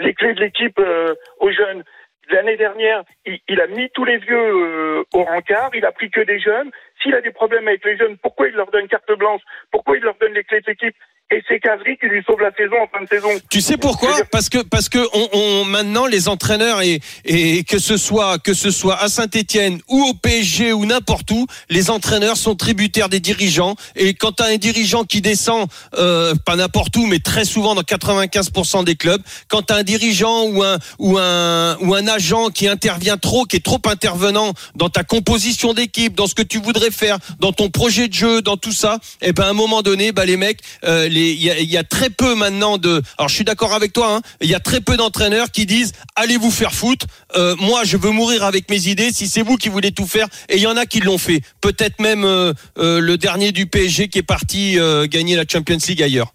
les 0.00 0.14
clés 0.14 0.34
de 0.34 0.40
l'équipe 0.40 0.78
euh, 0.78 1.14
aux 1.40 1.50
jeunes? 1.52 1.84
L'année 2.32 2.56
dernière, 2.56 3.02
il, 3.26 3.38
il 3.48 3.60
a 3.60 3.66
mis 3.66 3.90
tous 3.94 4.04
les 4.06 4.16
vieux 4.16 4.34
euh, 4.38 5.02
au 5.12 5.24
rencard, 5.24 5.70
il 5.74 5.84
a 5.84 5.92
pris 5.92 6.10
que 6.10 6.22
des 6.22 6.40
jeunes. 6.40 6.70
S'il 7.02 7.14
a 7.14 7.20
des 7.20 7.30
problèmes 7.30 7.68
avec 7.68 7.84
les 7.84 7.98
jeunes, 7.98 8.16
pourquoi 8.22 8.48
il 8.48 8.54
leur 8.54 8.70
donne 8.70 8.88
carte 8.88 9.12
blanche? 9.18 9.42
Pourquoi 9.70 9.98
il 9.98 10.02
leur 10.02 10.14
donne 10.18 10.32
les 10.32 10.42
clés 10.44 10.60
de 10.62 10.66
l'équipe? 10.70 10.96
Et 11.30 11.42
c'est 11.48 11.58
Casery 11.58 11.96
qui 11.98 12.06
lui 12.06 12.22
sauve 12.26 12.40
la 12.40 12.52
saison 12.54 12.76
en 12.82 12.86
fin 12.86 13.02
de 13.02 13.08
saison. 13.08 13.28
Tu 13.50 13.62
sais 13.62 13.78
pourquoi 13.78 14.14
Parce 14.30 14.50
que 14.50 14.58
parce 14.58 14.90
que 14.90 14.98
on, 15.14 15.28
on- 15.32 15.64
maintenant 15.64 16.04
les 16.06 16.28
entraîneurs 16.28 16.82
et 16.82 17.00
et 17.24 17.64
que 17.64 17.78
ce 17.78 17.96
soit 17.96 18.38
que 18.38 18.52
ce 18.52 18.70
soit 18.70 19.00
à 19.02 19.08
Saint-Étienne 19.08 19.80
ou 19.88 20.02
au 20.04 20.12
PSG 20.14 20.74
ou 20.74 20.84
n'importe 20.84 21.30
où, 21.30 21.46
les 21.70 21.90
entraîneurs 21.90 22.36
sont 22.36 22.54
tributaires 22.54 23.08
des 23.08 23.20
dirigeants 23.20 23.74
et 23.96 24.12
quand 24.14 24.40
as 24.42 24.44
un 24.48 24.58
dirigeant 24.58 25.04
qui 25.04 25.22
descend 25.22 25.66
euh, 25.96 26.34
pas 26.44 26.56
n'importe 26.56 26.94
où 26.96 27.06
mais 27.06 27.18
très 27.20 27.46
souvent 27.46 27.74
dans 27.74 27.82
95% 27.82 28.84
des 28.84 28.94
clubs, 28.94 29.22
quand 29.48 29.70
as 29.70 29.76
un 29.76 29.82
dirigeant 29.82 30.44
ou 30.44 30.62
un 30.62 30.78
ou 30.98 31.16
un 31.18 31.76
ou 31.80 31.94
un 31.94 32.06
agent 32.06 32.50
qui 32.50 32.68
intervient 32.68 33.16
trop, 33.16 33.44
qui 33.44 33.56
est 33.56 33.64
trop 33.64 33.80
intervenant 33.86 34.52
dans 34.76 34.90
ta 34.90 35.02
composition 35.04 35.72
d'équipe, 35.72 36.14
dans 36.14 36.26
ce 36.26 36.34
que 36.34 36.42
tu 36.42 36.58
voudrais 36.60 36.90
faire, 36.90 37.18
dans 37.40 37.52
ton 37.52 37.70
projet 37.70 38.08
de 38.08 38.14
jeu, 38.14 38.42
dans 38.42 38.58
tout 38.58 38.72
ça, 38.72 38.98
et 39.22 39.32
ben 39.32 39.44
à 39.44 39.48
un 39.48 39.52
moment 39.54 39.80
donné, 39.82 40.12
bah 40.12 40.26
les 40.26 40.36
mecs, 40.36 40.60
euh, 40.84 41.08
il 41.20 41.42
y 41.42 41.50
a, 41.50 41.58
il 41.58 41.70
y 41.70 41.76
a 41.76 41.84
très 41.84 42.10
peu 42.10 42.34
maintenant 42.34 42.78
de. 42.78 43.02
Alors 43.18 43.28
je 43.28 43.34
suis 43.34 43.44
d'accord 43.44 43.72
avec 43.72 43.92
toi, 43.92 44.16
hein, 44.16 44.20
il 44.40 44.48
y 44.48 44.54
a 44.54 44.60
très 44.60 44.80
peu 44.80 44.96
d'entraîneurs 44.96 45.50
qui 45.50 45.66
disent 45.66 45.92
allez 46.16 46.36
vous 46.36 46.50
faire 46.50 46.72
foutre. 46.72 47.06
Euh, 47.36 47.56
moi 47.58 47.84
je 47.84 47.96
veux 47.96 48.10
mourir 48.10 48.44
avec 48.44 48.70
mes 48.70 48.88
idées. 48.88 49.12
Si 49.12 49.28
c'est 49.28 49.42
vous 49.42 49.56
qui 49.56 49.68
voulez 49.68 49.92
tout 49.92 50.06
faire, 50.06 50.28
et 50.48 50.56
il 50.56 50.62
y 50.62 50.66
en 50.66 50.76
a 50.76 50.86
qui 50.86 51.00
l'ont 51.00 51.18
fait. 51.18 51.40
Peut-être 51.60 52.00
même 52.00 52.24
euh, 52.24 52.52
euh, 52.78 53.00
le 53.00 53.16
dernier 53.16 53.52
du 53.52 53.66
PSG 53.66 54.08
qui 54.08 54.18
est 54.18 54.22
parti 54.22 54.78
euh, 54.78 55.06
gagner 55.06 55.36
la 55.36 55.44
Champions 55.50 55.78
League 55.88 56.02
ailleurs. 56.02 56.34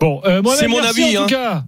Bon, 0.00 0.20
C'est 0.56 0.66
mon 0.66 0.82
avis, 0.82 1.16
en 1.16 1.24
hein. 1.24 1.26
cas. 1.26 1.64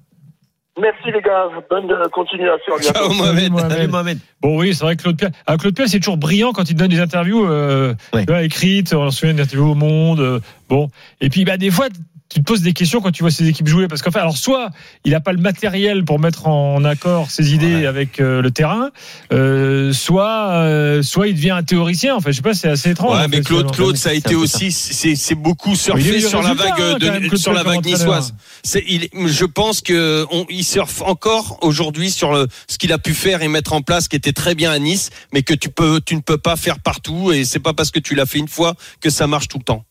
Merci 0.80 1.12
les 1.12 1.20
gars, 1.20 1.48
bonne 1.70 1.90
euh, 1.90 2.08
continuation. 2.12 2.74
à 2.74 2.78
bientôt. 2.80 2.98
Ciao 2.98 3.12
Mohamed. 3.14 3.52
Mohamed. 3.52 3.70
Salut 3.72 3.88
Mohamed. 3.88 4.18
Bon, 4.40 4.58
oui, 4.58 4.74
c'est 4.74 4.84
vrai 4.84 4.96
que 4.96 5.02
Claude 5.02 5.16
Pierre, 5.16 5.30
ah, 5.46 5.56
Claude 5.56 5.74
Pierre, 5.74 5.88
c'est 5.88 6.00
toujours 6.00 6.16
brillant 6.16 6.52
quand 6.52 6.68
il 6.68 6.74
donne 6.74 6.88
des 6.88 6.98
interviews 7.00 7.46
euh, 7.48 7.94
Ouais. 8.12 8.44
écrites. 8.44 8.92
On 8.92 9.10
se 9.10 9.20
souvient 9.20 9.34
d'interviews 9.34 9.70
au 9.70 9.74
Monde. 9.76 10.18
euh, 10.20 10.40
bon, 10.68 10.88
et 11.20 11.28
puis 11.30 11.44
bah 11.44 11.56
des 11.56 11.70
fois. 11.70 11.86
Tu 12.34 12.40
te 12.40 12.44
poses 12.46 12.62
des 12.62 12.72
questions 12.72 13.00
quand 13.00 13.12
tu 13.12 13.22
vois 13.22 13.30
ces 13.30 13.46
équipes 13.46 13.68
jouer 13.68 13.86
parce 13.86 14.02
qu'en 14.02 14.10
fait, 14.10 14.18
alors 14.18 14.36
soit 14.36 14.70
il 15.04 15.12
n'a 15.12 15.20
pas 15.20 15.32
le 15.32 15.40
matériel 15.40 16.04
pour 16.04 16.18
mettre 16.18 16.48
en 16.48 16.84
accord 16.84 17.30
ses 17.30 17.54
idées 17.54 17.76
Ouais. 17.76 17.86
avec 17.86 18.20
euh, 18.20 18.42
le 18.42 18.50
terrain, 18.50 18.90
euh, 19.32 19.92
soit 19.92 20.50
euh, 20.54 21.02
soit 21.02 21.28
il 21.28 21.34
devient 21.36 21.52
un 21.52 21.62
théoricien. 21.62 22.16
En 22.16 22.20
fait, 22.20 22.32
je 22.32 22.36
sais 22.38 22.42
pas, 22.42 22.54
c'est 22.54 22.68
assez 22.68 22.90
étrange. 22.90 23.16
Ouais, 23.16 23.28
mais 23.28 23.36
fait, 23.36 23.44
Claude. 23.44 23.70
Claude, 23.70 23.96
ça 23.96 24.10
a 24.10 24.12
été 24.14 24.34
aussi, 24.34 24.72
c'est 24.72 25.14
c'est 25.14 25.36
beaucoup 25.36 25.76
surfé 25.76 26.20
sur 26.20 26.42
la 26.42 26.54
vague 26.54 26.72
hein, 26.80 26.96
de, 26.98 27.08
même, 27.08 27.36
sur 27.36 27.52
la 27.52 27.62
vague 27.62 27.84
niçoise. 27.84 28.34
C'est, 28.64 28.82
il, 28.88 29.08
je 29.26 29.44
pense 29.44 29.80
que 29.80 30.26
on, 30.32 30.44
il 30.50 30.64
surfe 30.64 31.02
encore 31.02 31.58
aujourd'hui 31.62 32.10
sur 32.10 32.32
le, 32.32 32.48
ce 32.66 32.78
qu'il 32.78 32.92
a 32.92 32.98
pu 32.98 33.14
faire 33.14 33.42
et 33.42 33.48
mettre 33.48 33.74
en 33.74 33.80
place, 33.80 34.08
qui 34.08 34.16
était 34.16 34.32
très 34.32 34.56
bien 34.56 34.72
à 34.72 34.78
Nice, 34.80 35.10
mais 35.32 35.42
que 35.42 35.54
tu 35.54 35.68
peux, 35.68 36.00
tu 36.04 36.16
ne 36.16 36.20
peux 36.20 36.38
pas 36.38 36.56
faire 36.56 36.80
partout, 36.80 37.30
et 37.30 37.44
c'est 37.44 37.60
pas 37.60 37.74
parce 37.74 37.92
que 37.92 38.00
tu 38.00 38.16
l'as 38.16 38.26
fait 38.26 38.38
une 38.38 38.48
fois 38.48 38.74
que 39.00 39.08
ça 39.08 39.28
marche 39.28 39.46
tout 39.46 39.58
le 39.58 39.64
temps. 39.64 39.84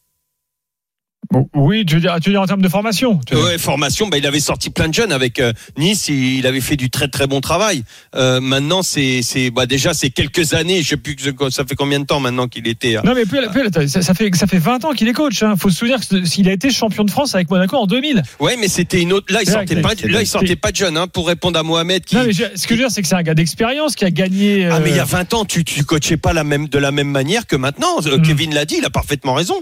Oui, 1.56 1.86
tu 1.86 1.96
veux 1.96 2.02
dire, 2.02 2.16
tu 2.22 2.30
veux 2.30 2.34
dire 2.34 2.42
en 2.42 2.46
termes 2.46 2.62
de 2.62 2.70
formation. 2.70 3.20
Ouais, 3.32 3.58
formation, 3.58 4.08
bah, 4.08 4.18
il 4.18 4.26
avait 4.28 4.40
sorti 4.40 4.70
plein 4.70 4.88
de 4.88 4.94
jeunes 4.94 5.12
avec 5.12 5.40
euh, 5.40 5.54
Nice, 5.78 6.08
il, 6.10 6.40
il 6.40 6.48
avait 6.48 6.62
fait 6.62 6.76
du 6.76 6.90
très 6.90 7.08
très 7.08 7.28
bon 7.28 7.42
travail. 7.42 7.84
Euh, 8.16 8.40
maintenant, 8.40 8.82
c'est, 8.84 9.22
c'est, 9.24 9.50
bah, 9.50 9.66
déjà, 9.66 9.94
c'est 9.94 10.10
quelques 10.10 10.54
années, 10.54 10.82
je 10.84 10.90
sais 10.90 10.98
plus 10.98 11.16
que 11.16 11.50
ça 11.50 11.64
fait 11.66 11.76
combien 11.76 12.00
de 12.00 12.06
temps 12.06 12.20
maintenant 12.20 12.48
qu'il 12.48 12.68
était. 12.68 12.98
à- 12.98 13.04
Non 13.04 13.14
mais 13.16 13.26
Puel, 13.26 13.50
Puel, 13.52 13.68
attends, 13.68 13.88
ça, 13.88 14.02
ça 14.02 14.14
fait 14.14 14.30
ça 14.36 14.48
fait 14.48 14.58
20 14.60 14.86
ans 14.86 14.92
qu'il 14.92 15.08
est 15.08 15.14
coach. 15.14 15.42
Hein. 15.44 15.56
Faut 15.58 15.70
se 15.70 15.78
souvenir 15.78 16.00
qu'il 16.02 16.50
a 16.50 16.52
été 16.52 16.70
champion 16.72 17.04
de 17.04 17.12
France 17.12 17.34
avec 17.36 17.50
Monaco 17.50 17.78
en 17.78 17.88
2000. 17.88 18.22
Ouais, 18.40 18.56
mais 18.60 18.68
c'était 18.68 19.02
une 19.02 19.14
autre. 19.14 19.34
Là, 19.34 19.42
il 19.44 19.50
sortait 19.50 19.82
pas, 19.82 19.94
là, 20.08 20.22
il 20.22 20.28
sortait 20.28 20.56
pas 20.56 20.72
de 20.72 20.76
jeune, 20.76 20.98
hein, 20.98 21.08
pour 21.08 21.28
répondre 21.28 21.58
à 21.60 21.64
Mohamed 21.64 22.04
qui. 22.06 22.16
Non 22.16 22.24
mais 22.26 22.34
je- 22.34 22.44
ce 22.56 22.68
que 22.68 22.76
je 22.76 22.82
veux 22.82 22.86
dire 22.88 22.92
c'est 22.92 23.02
que 23.02 23.08
c'est 23.08 23.16
un 23.16 23.24
gars 23.24 23.34
d'expérience 23.34 23.96
qui 23.96 24.06
a 24.06 24.12
gagné. 24.12 24.68
Ah 24.68 24.80
mais 24.80 24.90
il 24.92 24.96
y 24.96 25.00
a 25.00 25.04
euh, 25.04 25.06
20 25.06 25.34
ans, 25.34 25.46
tu 25.46 25.64
tu 25.64 25.84
coachais 25.84 26.18
pas 26.18 26.34
la 26.34 26.44
même 26.44 26.68
de 26.68 26.78
la 26.78 26.92
même 26.92 27.10
manière 27.10 27.48
que 27.48 27.56
maintenant. 27.56 27.98
Euh, 28.06 28.18
Mm. 28.18 28.22
Kevin 28.22 28.54
l'a 28.54 28.66
dit, 28.66 28.76
il 28.80 28.86
a 28.86 28.90
parfaitement 28.90 29.34
raison. 29.34 29.56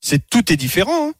C'est 0.00 0.28
tout 0.28 0.52
est 0.52 0.56
différent. 0.56 1.08
hein. 1.08 1.12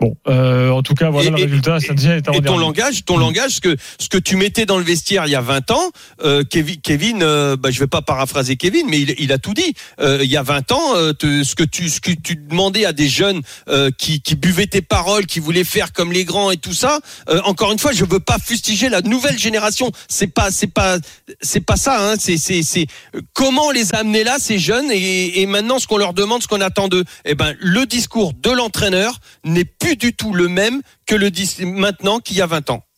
Bon, 0.00 0.16
euh, 0.28 0.70
en 0.70 0.82
tout 0.82 0.94
cas, 0.94 1.10
voilà 1.10 1.28
Et- 1.28 1.30
le 1.32 1.36
résultat. 1.36 1.76
et- 1.76 1.80
Saint-Etienne 1.80 2.22
est 2.24 2.36
Et 2.36 2.40
ton 2.40 2.56
langage, 2.56 3.04
ton 3.04 3.18
langage, 3.18 3.50
ce 3.56 3.60
que 3.60 3.76
ce 3.98 4.08
que 4.08 4.16
tu 4.16 4.36
mettais 4.36 4.64
dans 4.64 4.78
le 4.78 4.84
vestiaire 4.84 5.26
il 5.26 5.30
y 5.32 5.34
a 5.34 5.42
20 5.42 5.70
ans, 5.72 5.90
euh, 6.24 6.42
Kevin, 6.48 6.80
Kevin 6.80 7.22
euh, 7.22 7.56
bah, 7.56 7.70
je 7.70 7.78
vais 7.80 7.86
pas 7.86 8.00
paraphraser 8.00 8.56
Kevin, 8.56 8.86
mais 8.88 9.00
il, 9.00 9.14
il 9.18 9.30
a 9.32 9.36
tout 9.38 9.52
dit. 9.52 9.74
Euh, 10.00 10.20
il 10.22 10.30
y 10.30 10.38
a 10.38 10.42
20 10.42 10.72
ans, 10.72 10.94
euh, 10.96 11.12
te- 11.12 11.44
ce 11.44 11.54
que 11.54 11.64
tu 11.64 11.90
ce 11.90 12.00
que 12.00 12.12
tu 12.12 12.36
demandais 12.36 12.86
à 12.86 12.92
des 12.94 13.08
jeunes 13.08 13.42
euh, 13.68 13.90
qui, 13.96 14.22
qui 14.22 14.36
buvaient 14.36 14.66
tes 14.66 14.80
paroles, 14.80 15.26
qui 15.26 15.38
voulaient 15.38 15.64
faire 15.64 15.92
comme 15.92 16.12
les 16.12 16.24
grands 16.24 16.50
et 16.50 16.56
tout 16.56 16.72
ça. 16.72 17.00
euh, 17.28 17.40
encore 17.44 17.70
une 17.72 17.78
fois, 17.78 17.92
je 17.92 18.04
veux 18.06 18.20
pas 18.20 18.38
fustiger 18.38 18.88
la 18.88 19.02
nouvelle 19.02 19.38
génération. 19.38 19.90
C'est 20.08 20.28
pas 20.28 20.50
c'est 20.50 20.66
pas 20.72 20.96
c'est 21.42 21.60
pas 21.60 21.76
ça. 21.76 22.10
Hein. 22.10 22.14
C'est 22.18 22.38
c'est 22.38 22.62
c'est 22.62 22.86
comment 23.34 23.70
les 23.70 23.94
amener 23.94 24.24
là 24.24 24.36
ces 24.38 24.58
jeunes 24.58 24.90
et, 24.90 25.42
et 25.42 25.46
maintenant 25.46 25.78
ce 25.78 25.86
qu'on 25.86 25.98
leur 25.98 26.14
demande, 26.14 26.42
ce 26.42 26.48
qu'on 26.48 26.62
attend 26.62 26.88
d'eux? 26.88 27.04
Eh 27.26 27.34
ben 27.34 27.54
le 27.60 27.84
discours 27.84 28.32
de 28.32 28.50
l'entraîneur 28.50 29.18
n'est 29.44 29.64
plus 29.66 29.89
du 29.96 30.14
tout 30.14 30.32
le 30.32 30.48
même 30.48 30.82
que 31.06 31.14
le 31.14 31.30
maintenant 31.64 32.20
qu'il 32.20 32.36
y 32.36 32.42
a 32.42 32.46
20 32.46 32.70
ans. 32.70 32.84